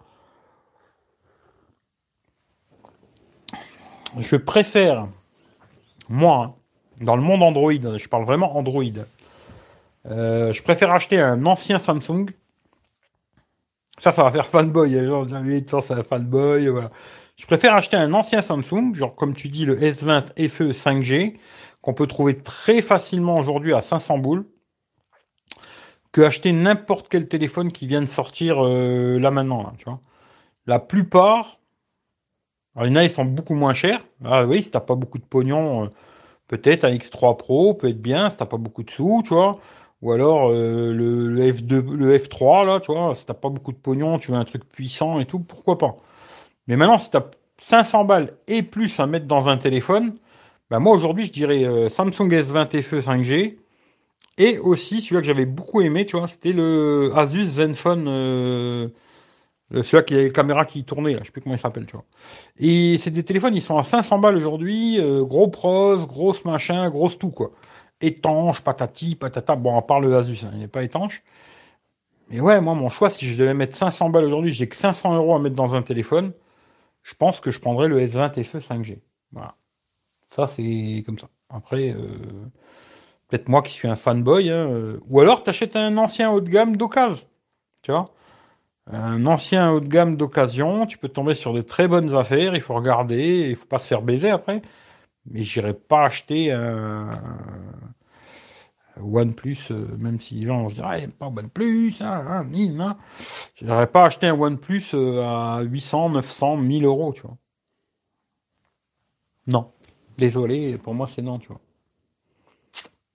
Je 4.17 4.35
préfère, 4.35 5.07
moi, 6.09 6.45
hein, 6.45 6.53
dans 7.01 7.15
le 7.15 7.21
monde 7.21 7.43
Android, 7.43 7.71
je 7.71 8.07
parle 8.09 8.25
vraiment 8.25 8.57
Android, 8.57 8.83
euh, 10.05 10.51
je 10.51 10.63
préfère 10.63 10.91
acheter 10.91 11.19
un 11.19 11.45
ancien 11.45 11.79
Samsung. 11.79 12.27
Ça, 13.97 14.11
ça 14.11 14.23
va 14.23 14.31
faire 14.31 14.45
fanboy. 14.45 14.91
Les 14.91 15.05
gens, 15.05 15.25
c'est 15.81 15.93
un 15.93 16.03
fanboy. 16.03 16.69
Je 17.35 17.45
préfère 17.45 17.73
acheter 17.73 17.97
un 17.97 18.13
ancien 18.13 18.41
Samsung, 18.41 18.93
genre 18.93 19.15
comme 19.15 19.33
tu 19.33 19.49
dis 19.49 19.65
le 19.65 19.77
S20 19.77 20.49
FE 20.49 20.71
5G, 20.71 21.37
qu'on 21.81 21.93
peut 21.93 22.07
trouver 22.07 22.37
très 22.37 22.81
facilement 22.81 23.37
aujourd'hui 23.37 23.73
à 23.73 23.81
500 23.81 24.17
boules, 24.17 24.45
que 26.11 26.21
acheter 26.21 26.51
n'importe 26.51 27.07
quel 27.09 27.27
téléphone 27.27 27.71
qui 27.71 27.87
vient 27.87 28.01
de 28.01 28.07
sortir 28.07 28.65
euh, 28.65 29.19
là 29.19 29.31
maintenant. 29.31 29.73
Tu 29.77 29.85
vois. 29.85 29.99
La 30.65 30.79
plupart, 30.79 31.59
alors, 32.75 32.87
il 32.87 32.91
y 32.91 32.93
en 32.93 32.95
a, 32.97 33.03
ils 33.03 33.11
sont 33.11 33.25
beaucoup 33.25 33.55
moins 33.55 33.73
chers. 33.73 34.05
Ah 34.23 34.45
oui, 34.45 34.63
si 34.63 34.71
t'as 34.71 34.79
pas 34.79 34.95
beaucoup 34.95 35.17
de 35.17 35.25
pognon, 35.25 35.85
euh, 35.85 35.87
peut-être 36.47 36.85
un 36.85 36.91
X3 36.91 37.37
Pro 37.37 37.73
peut 37.73 37.89
être 37.89 38.01
bien, 38.01 38.29
si 38.29 38.37
t'as 38.37 38.45
pas 38.45 38.57
beaucoup 38.57 38.83
de 38.83 38.89
sous, 38.89 39.21
tu 39.23 39.33
vois. 39.33 39.53
Ou 40.01 40.13
alors 40.13 40.49
euh, 40.49 40.93
le, 40.93 41.27
le, 41.27 41.51
F2, 41.51 41.91
le 41.91 42.17
F3, 42.17 42.65
là, 42.65 42.79
tu 42.79 42.91
vois, 42.91 43.13
si 43.15 43.25
t'as 43.25 43.33
pas 43.33 43.49
beaucoup 43.49 43.73
de 43.73 43.77
pognon, 43.77 44.17
tu 44.17 44.31
veux 44.31 44.37
un 44.37 44.45
truc 44.45 44.63
puissant 44.69 45.19
et 45.19 45.25
tout, 45.25 45.39
pourquoi 45.39 45.77
pas. 45.77 45.97
Mais 46.67 46.77
maintenant, 46.77 46.97
si 46.97 47.11
tu 47.11 47.17
as 47.17 47.29
500 47.57 48.05
balles 48.05 48.31
et 48.47 48.63
plus 48.63 48.99
à 48.99 49.07
mettre 49.07 49.27
dans 49.27 49.49
un 49.49 49.57
téléphone, 49.57 50.15
bah 50.69 50.79
moi 50.79 50.93
aujourd'hui, 50.93 51.25
je 51.25 51.31
dirais 51.33 51.65
euh, 51.65 51.89
Samsung 51.89 52.29
S20 52.29 52.81
FE 52.81 52.99
5G. 52.99 53.57
Et 54.37 54.57
aussi, 54.59 55.01
celui-là 55.01 55.21
que 55.21 55.27
j'avais 55.27 55.45
beaucoup 55.45 55.81
aimé, 55.81 56.05
tu 56.05 56.17
vois, 56.17 56.29
c'était 56.29 56.53
le 56.53 57.11
Asus 57.15 57.43
Zenfone, 57.43 58.07
euh, 58.07 58.87
celui-là 59.69 60.03
qui 60.03 60.15
a 60.15 60.17
les 60.19 60.31
caméras 60.31 60.65
qui 60.65 60.85
tournaient, 60.85 61.13
là, 61.13 61.19
je 61.21 61.25
sais 61.25 61.31
plus 61.33 61.41
comment 61.41 61.55
il 61.55 61.59
s'appelle, 61.59 61.85
tu 61.85 61.93
vois. 61.93 62.05
Et 62.57 62.97
c'est 62.99 63.11
des 63.11 63.23
téléphones, 63.23 63.53
ils 63.55 63.61
sont 63.61 63.77
à 63.77 63.83
500 63.83 64.19
balles 64.19 64.37
aujourd'hui, 64.37 64.97
gros 65.23 65.49
pros, 65.49 65.97
grosse 66.05 66.45
machin, 66.45 66.89
grosse 66.89 67.17
tout, 67.17 67.31
quoi. 67.31 67.51
Étanche, 68.01 68.61
patati, 68.61 69.15
patata. 69.15 69.55
Bon, 69.55 69.77
à 69.77 69.81
part 69.81 69.99
le 69.99 70.15
Asus, 70.15 70.45
hein, 70.45 70.51
il 70.53 70.59
n'est 70.59 70.67
pas 70.67 70.83
étanche. 70.83 71.23
Mais 72.29 72.39
ouais, 72.39 72.61
moi, 72.61 72.75
mon 72.75 72.89
choix, 72.89 73.09
si 73.09 73.25
je 73.25 73.37
devais 73.37 73.53
mettre 73.53 73.75
500 73.75 74.09
balles 74.09 74.25
aujourd'hui, 74.25 74.51
j'ai 74.51 74.67
que 74.67 74.75
500 74.75 75.15
euros 75.15 75.35
à 75.35 75.39
mettre 75.39 75.55
dans 75.55 75.75
un 75.75 75.81
téléphone 75.81 76.33
je 77.03 77.15
pense 77.15 77.39
que 77.39 77.51
je 77.51 77.59
prendrais 77.59 77.87
le 77.87 77.99
S20 77.99 78.43
FE 78.43 78.57
5G. 78.57 78.99
Voilà. 79.31 79.55
Ça, 80.25 80.47
c'est 80.47 81.03
comme 81.05 81.17
ça. 81.17 81.29
Après, 81.49 81.91
euh, 81.91 82.17
peut-être 83.27 83.49
moi 83.49 83.61
qui 83.61 83.73
suis 83.73 83.87
un 83.87 83.95
fanboy, 83.95 84.49
hein, 84.49 84.69
euh, 84.69 84.99
ou 85.09 85.19
alors 85.19 85.43
tu 85.43 85.49
achètes 85.49 85.75
un 85.75 85.97
ancien 85.97 86.29
haut 86.29 86.41
de 86.41 86.49
gamme 86.49 86.75
d'occasion. 86.75 87.25
Tu 87.81 87.91
vois 87.91 88.05
Un 88.87 89.25
ancien 89.25 89.71
haut 89.71 89.79
de 89.79 89.87
gamme 89.87 90.17
d'occasion, 90.17 90.85
tu 90.85 90.97
peux 90.97 91.09
tomber 91.09 91.33
sur 91.33 91.53
de 91.53 91.61
très 91.61 91.87
bonnes 91.87 92.15
affaires, 92.15 92.53
il 92.53 92.61
faut 92.61 92.75
regarder, 92.75 93.49
il 93.49 93.55
faut 93.55 93.65
pas 93.65 93.79
se 93.79 93.87
faire 93.87 94.03
baiser 94.03 94.29
après. 94.29 94.61
Mais 95.29 95.43
j'irai 95.43 95.73
pas 95.73 96.05
acheter 96.05 96.51
un, 96.51 97.09
OnePlus, 99.01 99.71
euh, 99.71 99.97
même 99.97 100.19
si 100.19 100.35
les 100.35 100.45
gens 100.45 100.67
se 100.69 100.75
dire, 100.75 100.85
ah, 100.85 100.97
pas 101.17 101.27
OnePlus, 101.27 101.95
hein, 102.01 102.43
hein, 102.45 102.97
n'aurais 103.61 103.87
pas 103.87 104.05
acheté 104.05 104.27
un 104.27 104.39
OnePlus 104.39 104.83
euh, 104.93 105.23
à 105.23 105.61
800, 105.61 106.09
900, 106.09 106.57
1000 106.57 106.85
euros, 106.85 107.13
tu 107.13 107.21
vois. 107.21 107.37
Non. 109.47 109.71
Désolé, 110.17 110.77
pour 110.77 110.93
moi, 110.93 111.07
c'est 111.07 111.21
non, 111.21 111.39
tu 111.39 111.47
vois. 111.47 111.61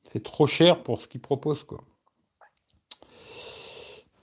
C'est 0.02 0.22
trop 0.22 0.46
cher 0.46 0.82
pour 0.82 1.00
ce 1.00 1.08
qu'ils 1.08 1.20
proposent, 1.20 1.64
quoi. 1.64 1.80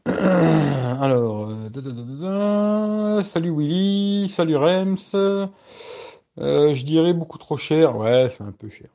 Alors, 0.05 1.49
euh, 1.49 3.23
salut 3.23 3.51
Willy, 3.55 4.29
salut 4.29 4.55
Rems. 4.55 5.15
Je 6.37 6.83
dirais 6.83 7.13
beaucoup 7.13 7.37
trop 7.37 7.57
cher. 7.57 7.95
Ouais, 7.97 8.27
c'est 8.29 8.43
un 8.43 8.51
peu 8.51 8.69
cher. 8.69 8.89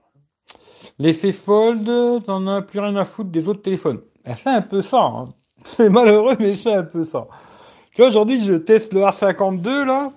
L'effet 0.99 1.33
fold, 1.33 2.25
t'en 2.25 2.47
as 2.47 2.63
plus 2.63 2.81
rien 2.81 2.97
à 2.97 3.05
foutre 3.05 3.31
des 3.31 3.49
autres 3.49 3.63
téléphones. 3.63 4.01
Ben, 4.25 4.35
c'est 4.35 4.51
un 4.51 4.63
peu 4.63 4.83
ça. 4.83 5.03
Hein. 5.03 5.25
C'est 5.65 5.91
malheureux, 5.91 6.37
mais 6.39 6.55
c'est 6.55 6.75
un 6.75 6.85
peu 6.85 7.05
ça. 7.05 7.27
Tu 7.91 8.01
vois, 8.01 8.09
aujourd'hui, 8.09 8.45
je 8.45 8.55
teste 8.55 8.93
le 8.93 9.01
R52, 9.01 9.85
là. 9.85 10.13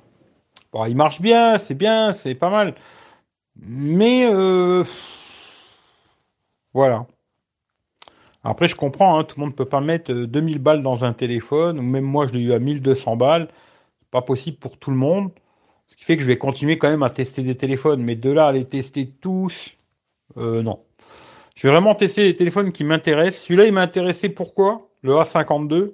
Bon, 0.72 0.86
il 0.86 0.96
marche 0.96 1.22
bien, 1.22 1.58
c'est 1.58 1.74
bien, 1.74 2.14
c'est 2.14 2.36
pas 2.36 2.52
mal. 2.52 2.76
Mais, 3.56 4.30
euh... 4.32 4.84
voilà. 6.74 7.08
Après, 8.44 8.68
je 8.68 8.76
comprends, 8.76 9.18
hein, 9.18 9.24
tout 9.24 9.38
le 9.38 9.42
monde 9.42 9.52
ne 9.52 9.56
peut 9.56 9.66
pas 9.66 9.82
mettre 9.82 10.14
2000 10.14 10.58
euh, 10.58 10.60
balles 10.60 10.84
dans 10.84 11.04
un 11.04 11.14
téléphone, 11.14 11.80
ou 11.80 11.82
même 11.82 12.04
moi, 12.06 12.28
je 12.28 12.34
l'ai 12.34 12.42
eu 12.42 12.54
à 12.54 12.60
1200 12.60 13.16
balles. 13.16 13.50
Pas 14.12 14.22
possible 14.22 14.58
pour 14.58 14.78
tout 14.78 14.92
le 14.92 14.98
monde. 14.98 15.32
Ce 15.90 15.96
qui 15.96 16.04
fait 16.06 16.16
que 16.16 16.24
je 16.24 16.28
vais 16.28 16.38
continuer 16.38 16.78
quand 16.78 16.90
même 16.90 17.04
à 17.04 17.10
tester 17.10 17.44
des 17.44 17.56
téléphones. 17.56 18.02
Mais 18.02 18.16
de 18.16 18.32
là 18.32 18.48
à 18.48 18.52
les 18.52 18.66
tester 18.66 19.10
tous, 19.10 19.72
euh, 20.38 20.62
non. 20.62 20.80
Je 21.56 21.68
vais 21.68 21.74
vraiment 21.74 21.94
tester 21.94 22.24
les 22.24 22.36
téléphones 22.36 22.72
qui 22.72 22.84
m'intéressent. 22.84 23.44
Celui-là, 23.44 23.66
il 23.66 23.74
m'a 23.74 23.82
intéressé 23.82 24.30
pourquoi? 24.30 24.90
Le 25.02 25.14
A52. 25.14 25.94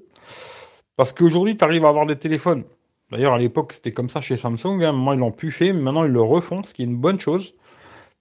Parce 0.95 1.11
qu'aujourd'hui, 1.11 1.57
tu 1.57 1.63
arrives 1.63 1.85
à 1.85 1.89
avoir 1.89 2.05
des 2.05 2.17
téléphones. 2.17 2.63
D'ailleurs, 3.11 3.33
à 3.33 3.37
l'époque, 3.37 3.73
c'était 3.73 3.91
comme 3.91 4.09
ça 4.09 4.21
chez 4.21 4.37
Samsung. 4.37 4.83
Hein. 4.83 4.91
Maintenant, 4.91 5.13
ils 5.13 5.19
l'ont 5.19 5.31
pu 5.31 5.51
fait, 5.51 5.73
mais 5.73 5.81
maintenant, 5.81 6.05
ils 6.05 6.11
le 6.11 6.21
refont, 6.21 6.63
ce 6.63 6.73
qui 6.73 6.83
est 6.83 6.85
une 6.85 6.97
bonne 6.97 7.19
chose. 7.19 7.53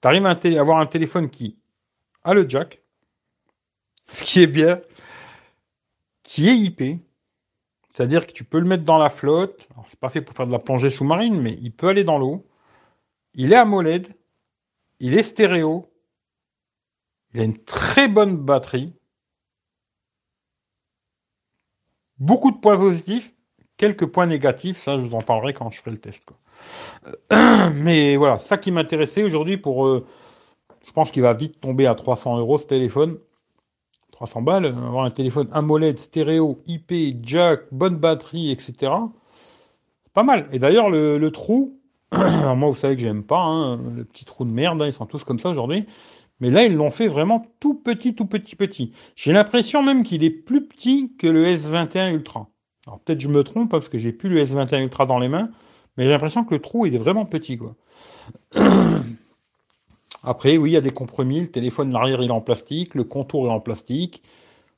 Tu 0.01 0.09
arrives 0.09 0.27
à 0.27 0.39
avoir 0.61 0.79
un 0.79 0.87
téléphone 0.87 1.31
qui 1.31 1.57
a 2.25 2.35
le 2.35 2.49
jack, 2.49 2.83
ce 4.11 4.25
qui 4.25 4.43
est 4.43 4.47
bien, 4.47 4.81
qui 6.23 6.49
est 6.49 6.55
IP. 6.55 7.01
C'est-à-dire 7.95 8.27
que 8.27 8.33
tu 8.33 8.45
peux 8.45 8.59
le 8.59 8.67
mettre 8.67 8.85
dans 8.85 8.99
la 8.99 9.09
flotte. 9.09 9.67
Alors, 9.73 9.85
c'est 9.89 9.99
pas 9.99 10.09
fait 10.09 10.21
pour 10.21 10.35
faire 10.37 10.47
de 10.47 10.53
la 10.53 10.59
plongée 10.59 10.91
sous-marine, 10.91 11.41
mais 11.41 11.55
il 11.63 11.71
peut 11.71 11.89
aller 11.89 12.05
dans 12.05 12.19
l'eau. 12.19 12.45
Il 13.35 13.53
est 13.53 13.57
AMOLED. 13.57 14.09
Il 14.99 15.17
est 15.17 15.23
stéréo. 15.23 15.91
Il 17.33 17.41
a 17.41 17.45
une 17.45 17.59
très 17.59 18.09
bonne 18.09 18.37
batterie. 18.37 18.95
Beaucoup 22.19 22.51
de 22.51 22.57
points 22.57 22.77
positifs, 22.77 23.33
quelques 23.77 24.07
points 24.07 24.27
négatifs, 24.27 24.77
ça 24.77 24.97
je 24.97 25.05
vous 25.05 25.15
en 25.15 25.21
parlerai 25.21 25.53
quand 25.53 25.69
je 25.71 25.81
ferai 25.81 25.91
le 25.91 26.01
test. 26.01 26.25
Mais 27.75 28.17
voilà, 28.17 28.39
ça 28.39 28.57
qui 28.57 28.71
m'intéressait 28.71 29.25
aujourd'hui 29.25 29.57
pour... 29.57 29.87
Euh, 29.87 30.07
je 30.87 30.93
pense 30.93 31.11
qu'il 31.11 31.23
va 31.23 31.33
vite 31.33 31.61
tomber 31.61 31.87
à 31.87 31.95
300 31.95 32.39
euros 32.39 32.59
ce 32.59 32.67
téléphone. 32.67 33.19
300 34.15 34.43
balles, 34.43 34.67
avoir 34.67 35.05
un 35.05 35.11
téléphone 35.11 35.49
AMOLED, 35.53 35.99
stéréo, 35.99 36.63
IP, 36.67 37.19
jack, 37.23 37.63
bonne 37.73 37.97
batterie, 37.97 38.53
etc. 38.53 38.93
Pas 40.13 40.23
mal. 40.23 40.47
Et 40.53 40.61
d'ailleurs, 40.61 40.89
le, 40.89 41.31
trou, 41.31 41.81
moi, 42.13 42.71
vous 42.71 42.77
savez 42.77 42.95
que 42.95 43.03
j'aime 43.03 43.25
pas, 43.25 43.41
hein, 43.41 43.81
le 43.97 44.05
petit 44.05 44.25
trou 44.25 44.45
de 44.45 44.53
merde, 44.53 44.81
hein, 44.81 44.87
ils 44.87 44.93
sont 44.93 45.07
tous 45.07 45.25
comme 45.25 45.41
ça 45.41 45.51
aujourd'hui. 45.51 45.87
Mais 46.39 46.51
là, 46.51 46.65
ils 46.65 46.75
l'ont 46.75 46.91
fait 46.91 47.09
vraiment 47.09 47.43
tout 47.59 47.75
petit, 47.75 48.15
tout 48.15 48.27
petit, 48.27 48.55
petit. 48.55 48.93
J'ai 49.17 49.33
l'impression 49.33 49.83
même 49.83 50.05
qu'il 50.05 50.23
est 50.23 50.31
plus 50.31 50.67
petit 50.67 51.13
que 51.19 51.27
le 51.27 51.47
S21 51.47 52.13
Ultra. 52.13 52.49
Alors 52.87 53.01
peut-être 53.01 53.21
je 53.21 53.29
me 53.29 53.43
trompe 53.43 53.71
parce 53.71 53.89
que 53.89 53.99
j'ai 53.99 54.13
plus 54.13 54.29
le 54.29 54.45
S21 54.45 54.83
Ultra 54.83 55.07
dans 55.07 55.19
les 55.19 55.29
mains, 55.29 55.49
mais 55.97 56.05
j'ai 56.05 56.11
l'impression 56.11 56.45
que 56.45 56.55
le 56.55 56.61
trou 56.61 56.87
il 56.87 56.95
est 56.95 56.99
vraiment 56.99 57.25
petit 57.25 57.57
quoi. 57.57 57.75
Après, 60.25 60.57
oui, 60.57 60.71
il 60.71 60.75
y 60.75 60.77
a 60.77 60.81
des 60.81 60.91
compromis. 60.91 61.41
Le 61.41 61.51
téléphone, 61.51 61.93
l'arrière, 61.93 62.23
il 62.23 62.29
est 62.29 62.33
en 62.33 62.41
plastique. 62.41 62.95
Le 62.95 63.05
contour 63.05 63.47
est 63.47 63.51
en 63.51 63.61
plastique. 63.61 64.23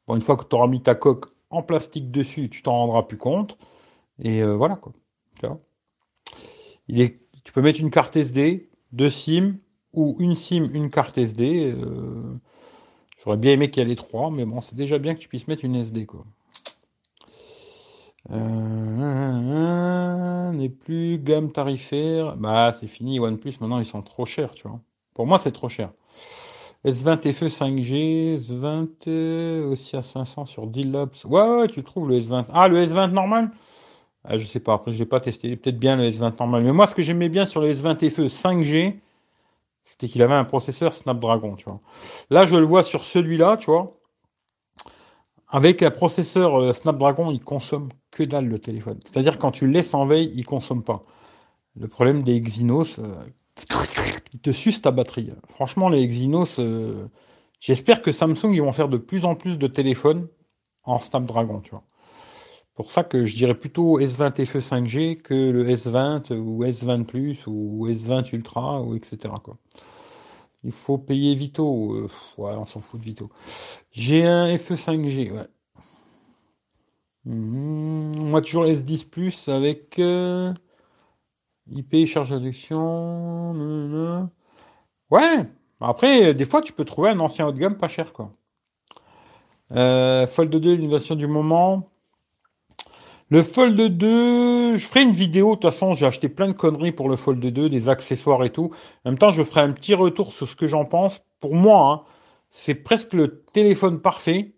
Bon, 0.06 0.16
une 0.16 0.22
fois 0.22 0.36
que 0.36 0.44
tu 0.44 0.54
auras 0.56 0.66
mis 0.66 0.82
ta 0.82 0.94
coque 0.94 1.26
en 1.50 1.62
plastique 1.62 2.10
dessus, 2.10 2.48
tu 2.50 2.62
t'en 2.62 2.72
rendras 2.72 3.04
plus 3.04 3.18
compte. 3.18 3.56
Et 4.20 4.42
euh, 4.42 4.56
voilà, 4.56 4.76
quoi. 4.76 4.92
Tu, 6.88 7.52
peux 7.52 7.62
mettre 7.62 7.80
une 7.80 7.90
carte 7.90 8.16
SD, 8.16 8.70
deux 8.92 9.10
SIM, 9.10 9.56
ou 9.92 10.16
une 10.18 10.36
SIM, 10.36 10.68
une 10.72 10.90
carte 10.90 11.18
SD. 11.18 11.72
Euh, 11.72 12.38
j'aurais 13.22 13.36
bien 13.36 13.52
aimé 13.52 13.70
qu'il 13.70 13.82
y 13.82 13.86
ait 13.86 13.88
les 13.88 13.96
trois, 13.96 14.30
mais 14.30 14.44
bon, 14.44 14.60
c'est 14.60 14.74
déjà 14.74 14.98
bien 14.98 15.14
que 15.14 15.20
tu 15.20 15.28
puisses 15.28 15.48
mettre 15.48 15.64
une 15.64 15.76
SD. 15.76 16.06
Euh, 18.30 20.52
n'est 20.52 20.68
plus 20.68 21.18
gamme 21.18 21.52
tarifaire. 21.52 22.36
Bah, 22.36 22.72
c'est 22.72 22.88
fini. 22.88 23.20
OnePlus, 23.20 23.54
maintenant, 23.60 23.78
ils 23.78 23.86
sont 23.86 24.02
trop 24.02 24.26
chers, 24.26 24.52
tu 24.52 24.68
vois. 24.68 24.80
Pour 25.16 25.26
moi, 25.26 25.38
c'est 25.38 25.50
trop 25.50 25.70
cher. 25.70 25.92
S20 26.84 27.32
FE 27.32 27.46
5G, 27.46 28.38
S20 28.38 28.88
euh, 29.08 29.66
aussi 29.70 29.96
à 29.96 30.02
500 30.02 30.44
sur 30.44 30.66
D-Labs. 30.66 31.08
Ouais, 31.24 31.40
ouais, 31.40 31.68
tu 31.68 31.82
trouves 31.82 32.06
le 32.06 32.20
S20. 32.20 32.44
Ah, 32.52 32.68
le 32.68 32.84
S20 32.84 33.12
normal? 33.12 33.50
Ah, 34.24 34.36
Je 34.36 34.46
sais 34.46 34.60
pas, 34.60 34.74
après, 34.74 34.92
je 34.92 34.98
n'ai 34.98 35.06
pas 35.06 35.20
testé. 35.20 35.56
Peut-être 35.56 35.78
bien 35.78 35.96
le 35.96 36.10
S20 36.10 36.38
normal. 36.38 36.62
Mais 36.64 36.72
moi, 36.72 36.86
ce 36.86 36.94
que 36.94 37.00
j'aimais 37.00 37.30
bien 37.30 37.46
sur 37.46 37.62
le 37.62 37.72
S20 37.72 38.10
FE 38.10 38.28
5G, 38.28 38.98
c'était 39.86 40.06
qu'il 40.06 40.20
avait 40.20 40.34
un 40.34 40.44
processeur 40.44 40.92
Snapdragon, 40.92 41.56
tu 41.56 41.64
vois. 41.64 41.80
Là, 42.28 42.44
je 42.44 42.56
le 42.56 42.66
vois 42.66 42.82
sur 42.82 43.02
celui-là, 43.06 43.56
tu 43.56 43.70
vois. 43.70 43.98
Avec 45.48 45.82
un 45.82 45.90
processeur 45.90 46.60
euh, 46.60 46.74
Snapdragon, 46.74 47.30
il 47.30 47.40
consomme 47.40 47.88
que 48.10 48.22
dalle 48.22 48.48
le 48.48 48.58
téléphone. 48.58 49.00
C'est-à-dire 49.06 49.38
quand 49.38 49.50
tu 49.50 49.66
le 49.66 49.72
laisses 49.72 49.94
en 49.94 50.04
veille, 50.04 50.30
il 50.34 50.44
consomme 50.44 50.84
pas. 50.84 51.00
Le 51.74 51.88
problème 51.88 52.22
des 52.22 52.36
Exynos, 52.36 52.98
euh, 52.98 53.14
il 54.32 54.40
te 54.40 54.50
suce 54.50 54.82
ta 54.82 54.90
batterie. 54.90 55.30
Franchement, 55.48 55.88
les 55.88 56.02
Exynos, 56.02 56.58
euh, 56.58 57.06
j'espère 57.60 58.02
que 58.02 58.12
Samsung 58.12 58.52
ils 58.52 58.62
vont 58.62 58.72
faire 58.72 58.88
de 58.88 58.98
plus 58.98 59.24
en 59.24 59.34
plus 59.34 59.58
de 59.58 59.66
téléphones 59.66 60.28
en 60.84 61.00
Snapdragon, 61.00 61.60
tu 61.60 61.70
vois. 61.70 61.84
Pour 62.74 62.92
ça 62.92 63.04
que 63.04 63.24
je 63.24 63.34
dirais 63.34 63.54
plutôt 63.54 63.98
S20 63.98 64.44
FE 64.44 64.58
5G 64.58 65.22
que 65.22 65.34
le 65.34 65.66
S20 65.66 66.34
ou 66.34 66.62
S20 66.62 67.04
Plus 67.04 67.38
ou 67.46 67.88
S20 67.88 68.34
Ultra 68.34 68.82
ou 68.82 68.94
etc. 68.94 69.34
Quoi. 69.42 69.56
Il 70.62 70.72
faut 70.72 70.98
payer 70.98 71.34
Vito. 71.34 71.94
Euh, 71.94 72.08
ouais, 72.36 72.52
on 72.52 72.66
s'en 72.66 72.80
fout 72.80 73.00
de 73.00 73.06
Vito. 73.06 73.30
J'ai 73.92 74.26
un 74.26 74.58
FE 74.58 74.74
5G, 74.74 75.32
ouais. 75.32 75.46
Mhm. 77.24 78.12
moi 78.18 78.40
toujours 78.40 78.66
S10 78.66 79.08
Plus 79.08 79.48
avec 79.48 79.98
euh, 79.98 80.52
IP, 81.70 82.06
charge 82.06 82.30
d'induction. 82.30 83.52
Ouais. 85.10 85.48
Après, 85.80 86.34
des 86.34 86.44
fois, 86.44 86.62
tu 86.62 86.72
peux 86.72 86.84
trouver 86.84 87.10
un 87.10 87.20
ancien 87.20 87.46
haut 87.46 87.52
de 87.52 87.58
gamme 87.58 87.76
pas 87.76 87.88
cher, 87.88 88.12
quoi. 88.12 88.32
Euh, 89.72 90.26
Fold 90.26 90.54
2, 90.54 90.74
l'innovation 90.74 91.14
du 91.16 91.26
moment. 91.26 91.90
Le 93.28 93.42
Fold 93.42 93.76
2, 93.76 94.76
je 94.76 94.86
ferai 94.86 95.02
une 95.02 95.10
vidéo. 95.10 95.50
De 95.50 95.54
toute 95.54 95.64
façon, 95.64 95.92
j'ai 95.94 96.06
acheté 96.06 96.28
plein 96.28 96.46
de 96.48 96.52
conneries 96.52 96.92
pour 96.92 97.08
le 97.08 97.16
Fold 97.16 97.40
2, 97.40 97.68
des 97.68 97.88
accessoires 97.88 98.44
et 98.44 98.50
tout. 98.50 98.70
En 99.04 99.10
même 99.10 99.18
temps, 99.18 99.30
je 99.30 99.42
ferai 99.42 99.62
un 99.62 99.72
petit 99.72 99.94
retour 99.94 100.32
sur 100.32 100.48
ce 100.48 100.54
que 100.56 100.68
j'en 100.68 100.84
pense. 100.84 101.20
Pour 101.40 101.54
moi, 101.54 101.90
hein, 101.90 102.02
c'est 102.50 102.76
presque 102.76 103.12
le 103.14 103.42
téléphone 103.52 104.00
parfait, 104.00 104.54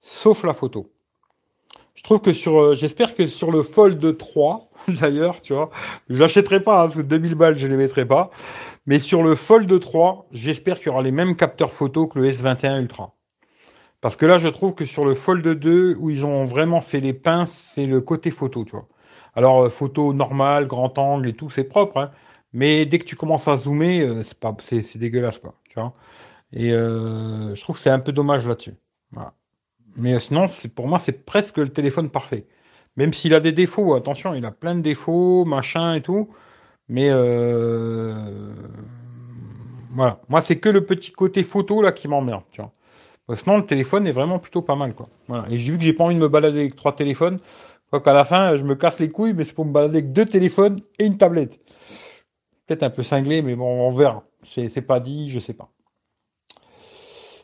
sauf 0.00 0.44
la 0.44 0.54
photo. 0.54 0.90
Je 1.96 2.02
trouve 2.02 2.20
que 2.20 2.32
sur, 2.32 2.60
euh, 2.60 2.74
j'espère 2.74 3.14
que 3.14 3.26
sur 3.26 3.50
le 3.50 3.62
Fold 3.62 4.16
3, 4.16 4.70
d'ailleurs, 4.88 5.40
tu 5.40 5.54
vois. 5.54 5.70
Je 6.08 6.20
l'achèterai 6.20 6.60
pas, 6.62 6.82
hein, 6.82 6.84
parce 6.84 6.96
que 6.96 7.02
2000 7.02 7.34
balles, 7.34 7.58
je 7.58 7.66
les 7.66 7.76
mettrai 7.76 8.06
pas. 8.06 8.30
Mais 8.86 8.98
sur 9.00 9.22
le 9.22 9.34
Fold 9.34 9.80
3, 9.80 10.26
j'espère 10.30 10.78
qu'il 10.78 10.86
y 10.86 10.90
aura 10.90 11.02
les 11.02 11.10
mêmes 11.10 11.34
capteurs 11.36 11.72
photo 11.72 12.06
que 12.06 12.18
le 12.20 12.30
S21 12.30 12.80
Ultra. 12.80 13.14
Parce 14.00 14.16
que 14.16 14.26
là, 14.26 14.38
je 14.38 14.48
trouve 14.48 14.74
que 14.74 14.84
sur 14.84 15.04
le 15.04 15.14
Fold 15.14 15.46
2, 15.46 15.96
où 15.98 16.10
ils 16.10 16.24
ont 16.24 16.44
vraiment 16.44 16.80
fait 16.80 17.00
les 17.00 17.14
pinces, 17.14 17.52
c'est 17.74 17.86
le 17.86 18.00
côté 18.00 18.30
photo, 18.30 18.64
tu 18.64 18.72
vois. 18.72 18.88
Alors, 19.34 19.64
euh, 19.64 19.70
photo 19.70 20.12
normale, 20.12 20.66
grand 20.66 20.96
angle 20.98 21.28
et 21.28 21.34
tout, 21.34 21.50
c'est 21.50 21.64
propre, 21.64 21.98
hein. 21.98 22.10
Mais 22.52 22.86
dès 22.86 22.98
que 22.98 23.04
tu 23.04 23.16
commences 23.16 23.48
à 23.48 23.56
zoomer, 23.56 24.02
euh, 24.02 24.22
c'est 24.22 24.38
pas, 24.38 24.56
c'est, 24.62 24.98
dégueulasse, 24.98 25.38
quoi, 25.38 25.54
tu 25.68 25.74
vois. 25.80 25.94
Et 26.52 26.72
euh, 26.72 27.54
je 27.54 27.60
trouve 27.62 27.76
que 27.76 27.82
c'est 27.82 27.90
un 27.90 28.00
peu 28.00 28.12
dommage 28.12 28.46
là-dessus. 28.46 28.76
Mais 29.96 30.18
sinon, 30.18 30.46
pour 30.74 30.88
moi, 30.88 30.98
c'est 30.98 31.24
presque 31.24 31.58
le 31.58 31.68
téléphone 31.68 32.10
parfait. 32.10 32.46
Même 32.96 33.12
s'il 33.12 33.34
a 33.34 33.40
des 33.40 33.52
défauts, 33.52 33.94
attention, 33.94 34.34
il 34.34 34.44
a 34.46 34.50
plein 34.50 34.74
de 34.74 34.80
défauts, 34.80 35.44
machin 35.44 35.94
et 35.94 36.02
tout. 36.02 36.28
Mais 36.88 37.08
euh... 37.10 38.54
voilà, 39.90 40.20
moi 40.28 40.40
c'est 40.40 40.58
que 40.58 40.68
le 40.68 40.84
petit 40.86 41.12
côté 41.12 41.42
photo 41.42 41.82
là 41.82 41.92
qui 41.92 42.08
m'emmerde, 42.08 42.44
tu 42.52 42.62
vois. 42.62 43.36
sinon 43.36 43.56
le 43.58 43.66
téléphone 43.66 44.06
est 44.06 44.12
vraiment 44.12 44.38
plutôt 44.38 44.62
pas 44.62 44.76
mal 44.76 44.94
quoi. 44.94 45.08
Voilà. 45.28 45.44
Et 45.50 45.58
j'ai 45.58 45.72
vu 45.72 45.78
que 45.78 45.84
j'ai 45.84 45.92
pas 45.92 46.04
envie 46.04 46.14
de 46.14 46.20
me 46.20 46.28
balader 46.28 46.60
avec 46.60 46.76
trois 46.76 46.94
téléphones. 46.94 47.40
Quoi 47.90 48.00
qu'à 48.00 48.12
la 48.12 48.24
fin 48.24 48.56
je 48.56 48.64
me 48.64 48.76
casse 48.76 48.98
les 49.00 49.10
couilles, 49.10 49.34
mais 49.34 49.44
c'est 49.44 49.52
pour 49.54 49.64
me 49.64 49.72
balader 49.72 49.98
avec 49.98 50.12
deux 50.12 50.26
téléphones 50.26 50.78
et 50.98 51.06
une 51.06 51.18
tablette. 51.18 51.58
Peut-être 52.66 52.82
un 52.84 52.90
peu 52.90 53.02
cinglé, 53.02 53.42
mais 53.42 53.56
bon 53.56 53.88
on 53.88 53.90
verra. 53.90 54.24
C'est 54.44 54.82
pas 54.82 55.00
dit, 55.00 55.30
je 55.30 55.40
sais 55.40 55.54
pas. 55.54 55.70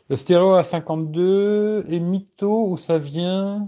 Le 0.09 0.15
stéréo 0.15 0.53
à 0.53 0.63
52 0.63 1.85
et 1.87 1.99
mytho 1.99 2.67
où 2.67 2.77
ça 2.77 2.97
vient 2.97 3.67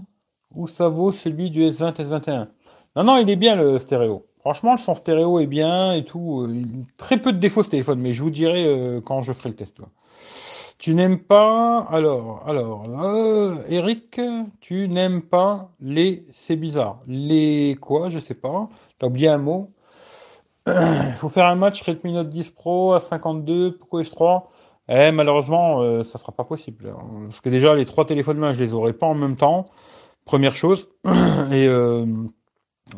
où 0.56 0.66
ça 0.66 0.88
vaut 0.88 1.12
celui 1.12 1.50
du 1.50 1.60
S20, 1.60 1.94
S21. 1.96 2.48
Non, 2.96 3.04
non, 3.04 3.16
il 3.18 3.28
est 3.30 3.36
bien 3.36 3.56
le 3.56 3.78
stéréo. 3.78 4.26
Franchement, 4.40 4.72
le 4.72 4.78
son 4.78 4.94
stéréo 4.94 5.38
est 5.40 5.46
bien 5.46 5.92
et 5.92 6.04
tout. 6.04 6.42
Euh, 6.42 6.62
très 6.96 7.18
peu 7.18 7.32
de 7.32 7.38
défauts 7.38 7.62
ce 7.62 7.70
téléphone, 7.70 8.00
mais 8.00 8.12
je 8.12 8.22
vous 8.22 8.30
dirai 8.30 8.64
euh, 8.66 9.00
quand 9.00 9.20
je 9.22 9.32
ferai 9.32 9.50
le 9.50 9.54
test. 9.54 9.76
Tu 10.78 10.94
n'aimes 10.94 11.18
pas 11.18 11.86
alors 11.90 12.44
alors 12.46 12.84
euh, 13.02 13.56
Eric, 13.68 14.20
tu 14.60 14.88
n'aimes 14.88 15.22
pas 15.22 15.70
les 15.80 16.26
c'est 16.32 16.56
bizarre. 16.56 17.00
Les 17.06 17.76
quoi, 17.80 18.08
je 18.08 18.18
sais 18.18 18.34
pas. 18.34 18.68
T'as 18.98 19.06
oublié 19.08 19.28
un 19.28 19.38
mot. 19.38 19.72
Il 20.66 21.14
faut 21.16 21.28
faire 21.28 21.46
un 21.46 21.54
match 21.54 21.82
Redmi 21.82 22.12
Note 22.12 22.28
10 22.28 22.50
Pro 22.50 22.94
à 22.94 23.00
52 23.00 23.78
Poco 23.78 24.02
S3. 24.02 24.42
Eh, 24.88 25.10
malheureusement, 25.10 25.82
euh, 25.82 26.04
ça 26.04 26.18
sera 26.18 26.32
pas 26.32 26.44
possible. 26.44 26.94
Parce 27.24 27.40
que 27.40 27.48
déjà, 27.48 27.74
les 27.74 27.86
trois 27.86 28.06
téléphones 28.06 28.38
main, 28.38 28.52
je 28.52 28.60
les 28.60 28.72
aurai 28.72 28.92
pas 28.92 29.06
en 29.06 29.14
même 29.14 29.36
temps. 29.36 29.66
Première 30.26 30.54
chose. 30.54 30.88
Euh, 31.52 32.06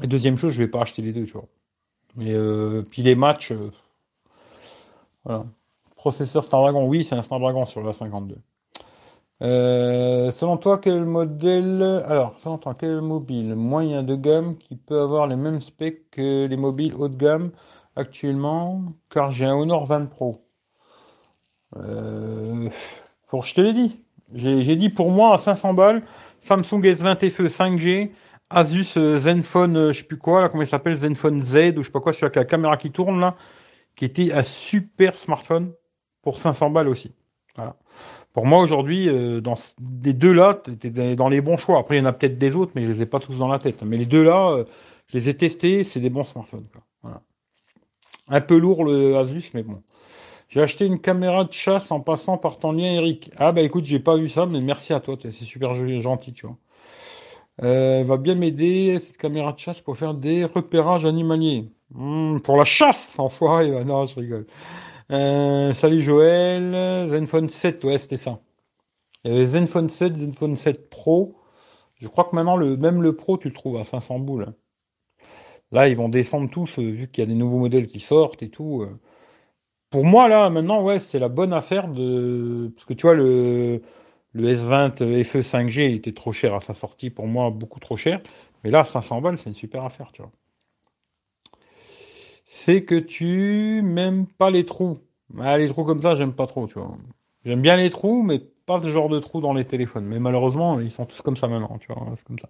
et, 0.02 0.06
deuxième 0.06 0.36
chose, 0.36 0.52
je 0.52 0.62
vais 0.62 0.68
pas 0.68 0.80
acheter 0.80 1.02
les 1.02 1.12
deux, 1.12 1.24
tu 1.24 1.32
vois. 1.32 1.46
Et 2.20 2.32
euh, 2.32 2.82
puis 2.88 3.02
les 3.02 3.14
matchs. 3.14 3.52
Euh, 3.52 3.70
voilà. 5.24 5.44
Processeur 5.96 6.44
Snapdragon, 6.44 6.86
oui, 6.86 7.04
c'est 7.04 7.14
un 7.14 7.22
Snapdragon 7.22 7.66
sur 7.66 7.82
la 7.82 7.92
52. 7.92 8.36
selon 9.40 10.56
toi, 10.56 10.78
quel 10.78 11.04
modèle 11.04 11.82
Alors, 12.06 12.38
selon 12.38 12.58
toi, 12.58 12.74
quel 12.78 13.00
mobile 13.00 13.54
moyen 13.54 14.02
de 14.02 14.14
gamme 14.14 14.56
qui 14.56 14.76
peut 14.76 15.00
avoir 15.00 15.26
les 15.26 15.36
mêmes 15.36 15.60
specs 15.60 16.10
que 16.10 16.46
les 16.46 16.56
mobiles 16.56 16.94
haut 16.94 17.08
de 17.08 17.16
gamme 17.16 17.50
actuellement? 17.96 18.82
Car 19.10 19.30
j'ai 19.30 19.46
un 19.46 19.54
Honor 19.54 19.84
20 19.84 20.06
Pro. 20.06 20.47
Pour, 21.72 23.44
je 23.44 23.54
te 23.54 23.60
l'ai 23.60 23.72
dit. 23.72 24.00
J'ai 24.34 24.76
dit 24.76 24.90
pour 24.90 25.10
moi 25.10 25.34
à 25.34 25.38
500 25.38 25.74
balles, 25.74 26.02
Samsung 26.40 26.82
S20 26.82 27.30
FE 27.30 27.48
5G, 27.48 28.10
Asus 28.50 28.96
euh, 28.96 29.18
Zenfone, 29.18 29.76
euh, 29.76 29.92
je 29.92 29.98
sais 29.98 30.04
plus 30.04 30.16
quoi, 30.16 30.40
là, 30.40 30.48
comment 30.48 30.62
il 30.62 30.68
s'appelle, 30.68 30.94
Zenfone 30.94 31.40
Z, 31.40 31.74
ou 31.76 31.82
je 31.82 31.84
sais 31.84 31.92
pas 31.92 32.00
quoi, 32.00 32.12
celui 32.12 32.24
avec 32.24 32.36
la 32.36 32.44
caméra 32.44 32.76
qui 32.76 32.90
tourne, 32.90 33.20
là, 33.20 33.34
qui 33.94 34.04
était 34.04 34.32
un 34.32 34.42
super 34.42 35.18
smartphone 35.18 35.72
pour 36.22 36.38
500 36.38 36.70
balles 36.70 36.88
aussi. 36.88 37.12
Voilà. 37.56 37.76
Pour 38.32 38.46
moi, 38.46 38.60
aujourd'hui, 38.60 39.08
euh, 39.08 39.40
dans 39.40 39.54
les 40.04 40.12
deux 40.12 40.32
là, 40.32 40.62
étais 40.70 41.16
dans 41.16 41.28
les 41.28 41.40
bons 41.40 41.56
choix. 41.56 41.78
Après, 41.78 41.96
il 41.96 41.98
y 41.98 42.02
en 42.02 42.06
a 42.06 42.12
peut-être 42.12 42.38
des 42.38 42.54
autres, 42.54 42.72
mais 42.74 42.84
je 42.84 42.92
les 42.92 43.02
ai 43.02 43.06
pas 43.06 43.18
tous 43.18 43.36
dans 43.36 43.48
la 43.48 43.58
tête. 43.58 43.82
Mais 43.82 43.96
les 43.96 44.06
deux 44.06 44.22
là, 44.22 44.64
je 45.08 45.18
les 45.18 45.28
ai 45.28 45.36
testés, 45.36 45.82
c'est 45.82 46.00
des 46.00 46.10
bons 46.10 46.24
smartphones. 46.24 46.66
Voilà. 47.02 47.22
Un 48.28 48.40
peu 48.40 48.56
lourd 48.56 48.84
le 48.84 49.16
Asus, 49.16 49.50
mais 49.54 49.62
bon. 49.62 49.82
J'ai 50.48 50.62
acheté 50.62 50.86
une 50.86 50.98
caméra 50.98 51.44
de 51.44 51.52
chasse 51.52 51.90
en 51.92 52.00
passant 52.00 52.38
par 52.38 52.58
ton 52.58 52.72
lien, 52.72 52.92
Eric. 52.94 53.30
Ah 53.36 53.52
bah 53.52 53.60
écoute, 53.62 53.84
j'ai 53.84 54.00
pas 54.00 54.16
vu 54.16 54.28
ça, 54.30 54.46
mais 54.46 54.60
merci 54.60 54.92
à 54.94 55.00
toi, 55.00 55.16
c'est 55.20 55.32
super 55.32 55.74
gentil, 56.00 56.32
tu 56.32 56.46
vois. 56.46 56.56
Euh, 57.62 58.04
va 58.04 58.16
bien 58.16 58.34
m'aider 58.34 58.98
cette 59.00 59.16
caméra 59.16 59.52
de 59.52 59.58
chasse 59.58 59.80
pour 59.80 59.96
faire 59.96 60.14
des 60.14 60.44
repérages 60.44 61.04
animaliers. 61.04 61.70
Hmm, 61.90 62.38
pour 62.40 62.56
la 62.56 62.64
chasse, 62.64 63.18
enfoiré. 63.18 63.70
Bah 63.72 63.84
non, 63.84 64.06
je 64.06 64.20
rigole. 64.20 64.46
Euh, 65.12 65.74
salut 65.74 66.00
Joël. 66.00 67.08
Zenfone 67.10 67.48
7, 67.48 67.84
ouais, 67.84 67.98
c'était 67.98 68.16
ça. 68.16 68.40
Il 69.24 69.32
y 69.32 69.36
avait 69.36 69.46
Zenfone 69.46 69.88
7, 69.90 70.16
Zenfone 70.16 70.56
7 70.56 70.90
Pro. 70.90 71.36
Je 71.96 72.08
crois 72.08 72.24
que 72.24 72.36
maintenant, 72.36 72.56
le, 72.56 72.76
même 72.76 73.02
le 73.02 73.16
Pro, 73.16 73.38
tu 73.38 73.48
le 73.48 73.54
trouves 73.54 73.78
à 73.78 73.84
500 73.84 74.20
boules. 74.20 74.54
Là, 75.72 75.88
ils 75.88 75.96
vont 75.96 76.08
descendre 76.08 76.50
tous, 76.50 76.78
euh, 76.78 76.82
vu 76.90 77.08
qu'il 77.08 77.22
y 77.22 77.26
a 77.26 77.28
des 77.28 77.34
nouveaux 77.34 77.58
modèles 77.58 77.88
qui 77.88 78.00
sortent 78.00 78.42
et 78.42 78.50
tout. 78.50 78.86
Pour 79.90 80.04
moi, 80.04 80.28
là, 80.28 80.50
maintenant, 80.50 80.82
ouais, 80.82 81.00
c'est 81.00 81.18
la 81.18 81.28
bonne 81.28 81.52
affaire 81.52 81.88
de. 81.88 82.70
Parce 82.74 82.84
que 82.84 82.92
tu 82.94 83.02
vois, 83.02 83.14
le, 83.14 83.82
le 84.32 84.48
S20 84.48 85.24
FE 85.24 85.42
5G 85.42 85.94
était 85.94 86.12
trop 86.12 86.32
cher 86.32 86.54
à 86.54 86.60
sa 86.60 86.74
sortie, 86.74 87.10
pour 87.10 87.26
moi, 87.26 87.50
beaucoup 87.50 87.80
trop 87.80 87.96
cher. 87.96 88.20
Mais 88.64 88.70
là, 88.70 88.84
500 88.84 89.20
balles, 89.22 89.38
c'est 89.38 89.48
une 89.50 89.54
super 89.54 89.84
affaire, 89.84 90.12
tu 90.12 90.22
vois. 90.22 90.32
C'est 92.44 92.84
que 92.84 92.94
tu 92.94 93.82
m'aimes 93.84 94.26
pas 94.26 94.50
les 94.50 94.64
trous. 94.64 94.98
Ah, 95.38 95.58
les 95.58 95.68
trous 95.68 95.84
comme 95.84 96.02
ça, 96.02 96.14
j'aime 96.14 96.32
pas 96.34 96.46
trop, 96.46 96.66
tu 96.66 96.74
vois. 96.78 96.96
J'aime 97.44 97.62
bien 97.62 97.76
les 97.76 97.90
trous, 97.90 98.22
mais 98.22 98.38
pas 98.66 98.80
ce 98.80 98.86
genre 98.90 99.08
de 99.08 99.18
trous 99.20 99.40
dans 99.40 99.52
les 99.54 99.66
téléphones. 99.66 100.06
Mais 100.06 100.18
malheureusement, 100.18 100.80
ils 100.80 100.90
sont 100.90 101.06
tous 101.06 101.20
comme 101.22 101.36
ça 101.36 101.48
maintenant, 101.48 101.78
tu 101.78 101.92
vois. 101.92 102.06
C'est 102.16 102.24
comme 102.24 102.38
ça. 102.38 102.48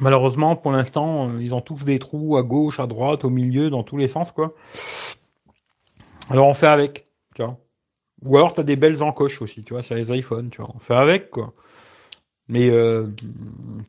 Malheureusement, 0.00 0.54
pour 0.54 0.70
l'instant, 0.72 1.38
ils 1.38 1.54
ont 1.54 1.60
tous 1.60 1.84
des 1.84 1.98
trous 1.98 2.36
à 2.36 2.42
gauche, 2.42 2.78
à 2.78 2.86
droite, 2.86 3.24
au 3.24 3.30
milieu, 3.30 3.70
dans 3.70 3.82
tous 3.82 3.96
les 3.96 4.08
sens, 4.08 4.30
quoi. 4.32 4.54
Alors 6.30 6.46
on 6.46 6.54
fait 6.54 6.66
avec, 6.66 7.08
tu 7.34 7.42
vois. 7.42 7.58
Ou 8.22 8.36
alors 8.36 8.54
tu 8.54 8.60
as 8.60 8.64
des 8.64 8.76
belles 8.76 9.02
encoches 9.02 9.40
aussi, 9.40 9.64
tu 9.64 9.72
vois, 9.72 9.82
sur 9.82 9.94
les 9.94 10.16
iPhones, 10.16 10.50
tu 10.50 10.60
vois. 10.60 10.70
On 10.74 10.78
fait 10.78 10.94
avec, 10.94 11.30
quoi. 11.30 11.54
Mais, 12.48 12.70
euh, 12.70 13.08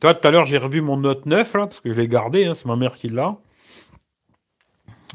toi, 0.00 0.14
tout 0.14 0.26
à 0.26 0.30
l'heure, 0.30 0.44
j'ai 0.46 0.58
revu 0.58 0.80
mon 0.82 0.96
Note 0.98 1.26
9, 1.26 1.54
là, 1.54 1.66
parce 1.66 1.80
que 1.80 1.92
je 1.92 1.98
l'ai 1.98 2.08
gardé, 2.08 2.44
hein, 2.46 2.54
c'est 2.54 2.66
ma 2.66 2.76
mère 2.76 2.94
qui 2.94 3.08
l'a. 3.08 3.36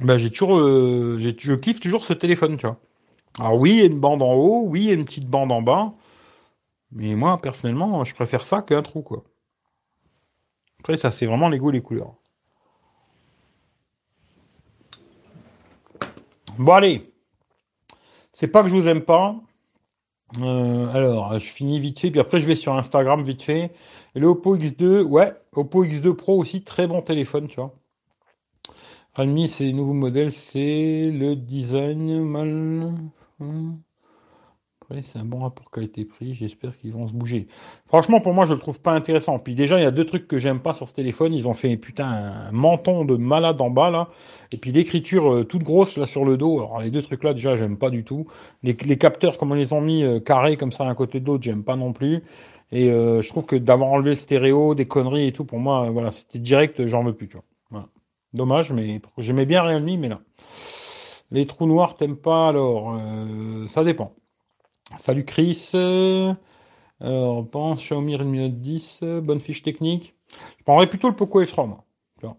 Ben, 0.02 0.18
j'ai 0.18 0.30
toujours, 0.30 0.58
euh, 0.60 1.18
je 1.20 1.54
kiffe 1.56 1.80
toujours 1.80 2.06
ce 2.06 2.14
téléphone, 2.14 2.58
tu 2.58 2.68
vois. 2.68 2.80
Alors 3.40 3.56
oui, 3.60 3.72
il 3.72 3.80
y 3.80 3.82
a 3.84 3.86
une 3.86 4.00
bande 4.00 4.22
en 4.22 4.34
haut, 4.34 4.66
oui, 4.68 4.82
il 4.82 4.88
y 4.88 4.92
a 4.92 4.94
une 4.94 5.06
petite 5.06 5.28
bande 5.30 5.52
en 5.52 5.62
bas. 5.62 5.94
Mais 6.92 7.16
moi, 7.16 7.38
personnellement, 7.42 8.04
je 8.04 8.16
préfère 8.16 8.46
ça 8.46 8.62
qu'un 8.62 8.82
trou, 8.82 9.02
quoi. 9.04 9.24
Après, 10.86 10.98
ça, 10.98 11.10
c'est 11.10 11.26
vraiment 11.26 11.50
les 11.50 11.58
goûts 11.58 11.72
et 11.72 11.74
les 11.74 11.82
couleurs. 11.82 12.14
Bon, 16.60 16.74
allez. 16.74 17.12
C'est 18.32 18.50
pas 18.50 18.62
que 18.62 18.70
je 18.70 18.76
vous 18.76 18.88
aime 18.88 19.02
pas. 19.02 19.36
Euh, 20.42 20.94
alors, 20.94 21.40
je 21.40 21.48
finis 21.48 21.80
vite 21.80 22.00
fait, 22.00 22.12
puis 22.12 22.20
après 22.20 22.38
je 22.38 22.46
vais 22.46 22.56
sur 22.56 22.76
Instagram 22.76 23.24
vite 23.24 23.42
fait. 23.42 23.72
Et 24.14 24.20
le 24.20 24.28
Oppo 24.28 24.56
X2, 24.56 25.02
ouais, 25.02 25.34
Oppo 25.54 25.84
X2 25.84 26.14
Pro 26.14 26.40
aussi, 26.40 26.64
très 26.64 26.86
bon 26.86 27.02
téléphone, 27.02 27.48
tu 27.48 27.56
vois. 27.56 27.74
Realme, 29.16 29.48
ces 29.48 29.74
nouveaux 29.74 29.94
modèles, 29.94 30.34
c'est 30.34 31.10
le 31.12 31.36
design 31.36 32.22
mal. 32.22 32.94
C'est 35.02 35.18
un 35.18 35.26
bon 35.26 35.40
rapport 35.40 35.72
qualité-prix. 35.72 36.36
J'espère 36.36 36.78
qu'ils 36.78 36.94
vont 36.94 37.08
se 37.08 37.14
bouger. 37.14 37.48
Franchement, 37.88 38.22
pour 38.22 38.34
moi, 38.34 38.46
je 38.46 38.54
le 38.54 38.60
trouve 38.60 38.80
pas 38.80 38.92
intéressant. 38.92 39.40
Puis 39.40 39.56
déjà, 39.56 39.80
il 39.80 39.84
y 39.84 39.86
a 39.86 39.92
deux 39.92 40.06
trucs 40.06 40.28
que 40.28 40.38
j'aime 40.38 40.60
pas 40.60 40.74
sur 40.74 40.88
ce 40.88 40.94
téléphone. 40.94 41.34
Ils 41.34 41.48
ont 41.48 41.54
fait 41.54 41.76
putain 41.78 42.06
un 42.06 42.52
menton 42.52 43.04
de 43.04 43.16
malade 43.16 43.60
en 43.62 43.70
bas 43.70 43.90
là. 43.90 44.10
Et 44.52 44.58
puis 44.58 44.72
l'écriture 44.72 45.34
euh, 45.34 45.44
toute 45.44 45.64
grosse 45.64 45.98
là 45.98 46.06
sur 46.06 46.24
le 46.24 46.38
dos. 46.38 46.60
Alors 46.60 46.80
les 46.80 46.92
deux 46.92 47.02
trucs 47.02 47.24
là, 47.24 47.34
déjà, 47.34 47.56
j'aime 47.56 47.78
pas 47.78 47.90
du 47.90 48.04
tout. 48.04 48.28
Les, 48.64 48.76
capteurs, 48.76 49.38
comme 49.38 49.52
on 49.52 49.56
les 49.56 49.74
ont 49.74 49.82
mis 49.82 50.04
euh, 50.04 50.20
carrés 50.20 50.56
comme 50.56 50.72
ça 50.72 50.86
un 50.86 50.96
côté 50.96 51.20
de 51.20 51.26
l'autre, 51.26 51.44
j'aime 51.44 51.64
pas 51.64 51.76
non 51.76 51.92
plus. 51.92 52.22
Et 52.72 52.90
euh, 52.90 53.22
je 53.22 53.30
trouve 53.30 53.46
que 53.46 53.56
d'avoir 53.56 53.90
enlevé 53.90 54.12
le 54.12 54.16
stéréo, 54.16 54.76
des 54.76 54.88
conneries 54.88 55.28
et 55.28 55.32
tout, 55.32 55.46
pour 55.46 55.60
moi, 55.60 55.90
voilà, 55.90 56.12
c'était 56.12 56.40
direct, 56.40 56.86
j'en 56.88 57.04
veux 57.04 57.14
plus. 57.14 57.28
Tu 57.28 57.38
vois. 57.72 57.88
Dommage, 58.34 58.72
mais 58.72 59.02
j'aimais 59.18 59.46
bien 59.46 59.64
Realme, 59.64 59.98
mais 59.98 60.10
là. 60.10 60.20
Les 61.32 61.48
trous 61.48 61.66
noirs, 61.66 61.96
t'aimes 61.96 62.18
pas 62.18 62.50
alors 62.50 63.00
Ça 63.68 63.84
dépend. 63.84 64.14
Salut 64.98 65.26
Chris. 65.26 65.72
on 67.02 67.44
pense 67.44 67.80
Xiaomi 67.82 68.16
Redmi 68.16 68.40
Note 68.40 68.60
10, 68.60 69.00
bonne 69.24 69.40
fiche 69.40 69.64
technique. 69.64 70.16
Je 70.60 70.64
prendrais 70.64 70.88
plutôt 70.88 71.10
le 71.10 71.16
Poco 71.16 71.44
F3, 71.44 71.68
moi. 71.68 71.86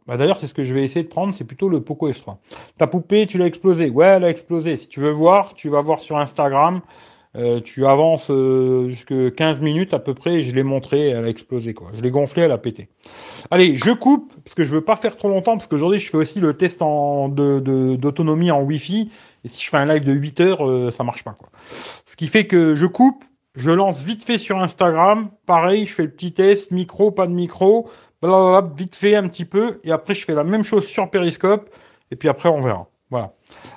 Bah, 0.07 0.17
d'ailleurs, 0.17 0.37
c'est 0.37 0.47
ce 0.47 0.55
que 0.55 0.65
je 0.65 0.75
vais 0.75 0.85
essayer 0.85 1.05
de 1.05 1.09
prendre, 1.09 1.35
c'est 1.35 1.45
plutôt 1.45 1.69
le 1.69 1.81
Poco 1.81 2.11
F3. 2.11 2.37
Ta 2.79 2.87
poupée, 2.87 3.27
tu 3.27 3.39
l'as 3.39 3.47
explosé. 3.47 3.91
Ouais, 3.91 4.07
elle 4.07 4.25
a 4.25 4.31
explosé. 4.31 4.77
Si 4.77 4.89
tu 4.89 5.01
veux 5.01 5.11
voir, 5.11 5.55
tu 5.55 5.69
vas 5.69 5.81
voir 5.81 6.01
sur 6.01 6.17
Instagram. 6.17 6.81
Euh, 7.37 7.61
tu 7.61 7.85
avances 7.85 8.31
euh, 8.31 8.89
jusque 8.89 9.35
15 9.35 9.61
minutes 9.61 9.93
à 9.93 9.99
peu 9.99 10.15
près, 10.15 10.37
et 10.37 10.43
je 10.43 10.55
l'ai 10.55 10.63
montré, 10.63 11.09
elle 11.09 11.27
a 11.27 11.29
explosé 11.29 11.75
quoi. 11.75 11.89
Je 11.93 12.01
l'ai 12.01 12.11
gonflé, 12.11 12.45
elle 12.45 12.51
a 12.51 12.57
pété. 12.57 12.89
Allez, 13.51 13.77
je 13.77 13.91
coupe 13.93 14.33
parce 14.43 14.55
que 14.55 14.65
je 14.65 14.73
veux 14.73 14.81
pas 14.81 14.97
faire 14.97 15.17
trop 15.19 15.29
longtemps 15.29 15.57
parce 15.59 15.67
qu'aujourd'hui 15.67 16.01
je 16.01 16.09
fais 16.09 16.17
aussi 16.17 16.41
le 16.41 16.55
test 16.55 16.81
en 16.81 17.29
d'autonomie 17.29 18.51
en 18.51 18.63
Wi-Fi 18.63 19.11
et 19.47 19.49
si 19.49 19.63
je 19.63 19.71
fais 19.71 19.77
un 19.77 19.87
live 19.87 20.05
de 20.05 20.13
8 20.13 20.41
heures, 20.41 20.69
euh, 20.69 20.91
ça 20.91 21.05
marche 21.05 21.23
pas. 21.23 21.37
Ce 22.05 22.17
qui 22.17 22.27
fait 22.27 22.49
que 22.49 22.75
je 22.75 22.85
coupe, 22.85 23.25
je 23.55 23.71
lance 23.71 24.03
vite 24.03 24.25
fait 24.25 24.39
sur 24.39 24.59
Instagram, 24.59 25.31
pareil, 25.47 25.87
je 25.87 25.95
fais 25.95 26.03
le 26.03 26.11
petit 26.11 26.33
test, 26.33 26.73
micro, 26.73 27.13
pas 27.13 27.29
de 27.29 27.33
micro, 27.33 27.89
blablabla, 28.21 28.75
vite 28.77 28.97
fait 28.97 29.15
un 29.15 29.29
petit 29.29 29.45
peu 29.45 29.79
et 29.85 29.93
après 29.93 30.15
je 30.15 30.25
fais 30.25 30.35
la 30.35 30.43
même 30.43 30.65
chose 30.65 30.85
sur 30.85 31.09
Periscope 31.11 31.71
et 32.11 32.17
puis 32.17 32.29
après 32.29 32.49
on 32.49 32.61
verra. 32.61 32.89
Voilà. 33.09 33.35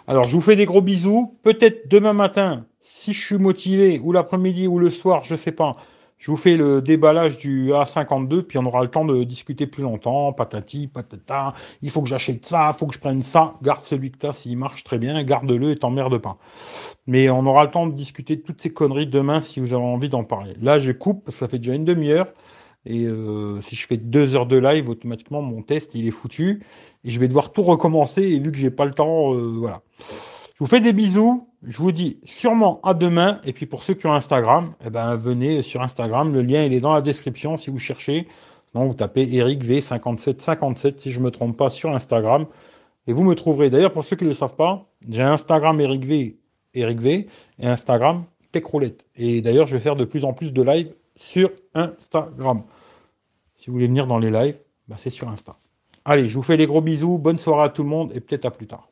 Alors 0.08 0.28
je 0.28 0.36
vous 0.36 0.42
fais 0.42 0.56
des 0.56 0.66
gros 0.66 0.82
bisous. 0.82 1.38
Peut-être 1.44 1.88
demain 1.88 2.14
matin, 2.14 2.66
si 2.82 3.14
je 3.14 3.24
suis 3.24 3.38
motivé, 3.38 4.02
ou 4.04 4.12
l'après-midi 4.12 4.68
ou 4.68 4.80
le 4.80 4.90
soir, 4.90 5.24
je 5.24 5.36
sais 5.36 5.52
pas, 5.52 5.74
je 6.20 6.32
vous 6.32 6.38
fais 6.38 6.58
le 6.58 6.82
déballage 6.82 7.38
du 7.38 7.70
A52, 7.70 8.42
puis 8.42 8.58
on 8.58 8.66
aura 8.66 8.84
le 8.84 8.90
temps 8.90 9.06
de 9.06 9.24
discuter 9.24 9.68
plus 9.68 9.84
longtemps. 9.84 10.34
Patati, 10.34 10.88
patata, 10.88 11.54
il 11.82 11.90
faut 11.90 12.02
que 12.02 12.10
j'achète 12.10 12.46
ça, 12.46 12.72
il 12.74 12.78
faut 12.78 12.88
que 12.88 12.94
je 12.94 13.00
prenne 13.00 13.22
ça. 13.22 13.54
Garde 13.64 13.84
celui 13.84 14.12
que 14.12 14.18
tu 14.18 14.28
as 14.28 14.34
s'il 14.34 14.58
marche 14.58 14.84
très 14.84 15.00
bien, 15.00 15.24
garde-le 15.24 15.72
et 15.72 15.78
t'emmerde 15.78 16.18
pas. 16.18 16.38
Mais 17.08 17.30
on 17.30 17.46
aura 17.46 17.64
le 17.64 17.72
temps 17.72 17.88
de 17.88 17.94
discuter 17.94 18.36
de 18.36 18.42
toutes 18.42 18.62
ces 18.62 18.74
conneries 18.74 19.08
demain 19.08 19.40
si 19.40 19.62
vous 19.62 19.74
avez 19.74 19.82
envie 19.82 20.10
d'en 20.10 20.26
parler. 20.26 20.56
Là, 20.62 20.78
je 20.78 20.92
coupe, 20.92 21.32
ça 21.32 21.48
fait 21.48 21.58
déjà 21.58 21.74
une 21.74 21.86
demi-heure. 21.86 22.28
Et 22.86 23.06
euh, 23.06 23.62
si 23.62 23.78
je 23.78 23.88
fais 23.88 23.98
deux 23.98 24.36
heures 24.36 24.46
de 24.46 24.58
live, 24.58 24.90
automatiquement, 24.90 25.42
mon 25.42 25.62
test, 25.62 25.92
il 25.96 26.06
est 26.06 26.12
foutu. 26.12 26.64
Et 27.06 27.12
je 27.12 27.20
vais 27.20 27.30
devoir 27.30 27.54
tout 27.54 27.62
recommencer. 27.62 28.24
Et 28.24 28.40
vu 28.42 28.52
que 28.52 28.58
j'ai 28.58 28.72
pas 28.72 28.86
le 28.86 28.94
temps, 28.94 29.34
euh, 29.34 29.54
voilà. 29.58 29.84
Je 30.60 30.66
vous 30.66 30.70
fais 30.70 30.82
des 30.82 30.92
bisous. 30.92 31.48
Je 31.64 31.78
vous 31.78 31.94
dis 31.94 32.20
sûrement 32.26 32.82
à 32.84 32.94
demain. 32.94 33.40
Et 33.46 33.54
puis 33.54 33.66
pour 33.66 33.82
ceux 33.82 33.94
qui 33.94 34.08
ont 34.08 34.14
Instagram, 34.14 34.74
eh 34.86 34.90
ben, 34.90 35.16
venez 35.16 35.64
sur 35.64 35.82
Instagram. 35.82 36.34
Le 36.34 36.42
lien, 36.42 36.66
il 36.66 36.74
est 36.74 36.82
dans 36.82 36.92
la 36.92 37.02
description 37.02 37.56
si 37.56 37.70
vous 37.70 37.78
cherchez. 37.78 38.28
Donc 38.74 38.90
vous 38.90 38.94
tapez 38.94 39.34
Eric 39.34 39.64
V5757 39.64 40.98
si 40.98 41.12
je 41.12 41.20
ne 41.20 41.24
me 41.24 41.32
trompe 41.32 41.56
pas 41.56 41.70
sur 41.70 41.92
Instagram. 41.96 42.46
Et 43.08 43.14
vous 43.14 43.24
me 43.24 43.36
trouverez. 43.36 43.70
D'ailleurs, 43.70 43.94
pour 43.94 44.04
ceux 44.04 44.18
qui 44.18 44.26
ne 44.26 44.30
le 44.30 44.36
savent 44.36 44.58
pas, 44.58 44.90
j'ai 45.08 45.24
Instagram 45.24 45.80
Eric 45.80 46.04
V, 46.04 46.38
et 46.74 46.86
Instagram 47.62 48.26
Techroulette. 48.52 49.06
Et 49.16 49.42
d'ailleurs, 49.42 49.66
je 49.66 49.78
vais 49.78 49.82
faire 49.82 49.96
de 49.96 50.04
plus 50.04 50.26
en 50.26 50.34
plus 50.34 50.52
de 50.52 50.62
lives 50.62 50.94
sur 51.16 51.52
Instagram. 51.74 52.64
Si 53.56 53.68
vous 53.68 53.74
voulez 53.76 53.88
venir 53.88 54.08
dans 54.08 54.20
les 54.20 54.30
lives, 54.30 54.58
bah, 54.90 54.96
c'est 54.98 55.10
sur 55.10 55.30
Insta. 55.30 55.56
Allez, 56.04 56.28
je 56.28 56.36
vous 56.36 56.44
fais 56.44 56.58
des 56.58 56.68
gros 56.68 56.82
bisous. 56.82 57.18
Bonne 57.18 57.38
soirée 57.38 57.64
à 57.64 57.70
tout 57.70 57.84
le 57.84 57.90
monde 57.90 58.12
et 58.14 58.20
peut-être 58.20 58.44
à 58.44 58.52
plus 58.52 58.68
tard. 58.68 58.90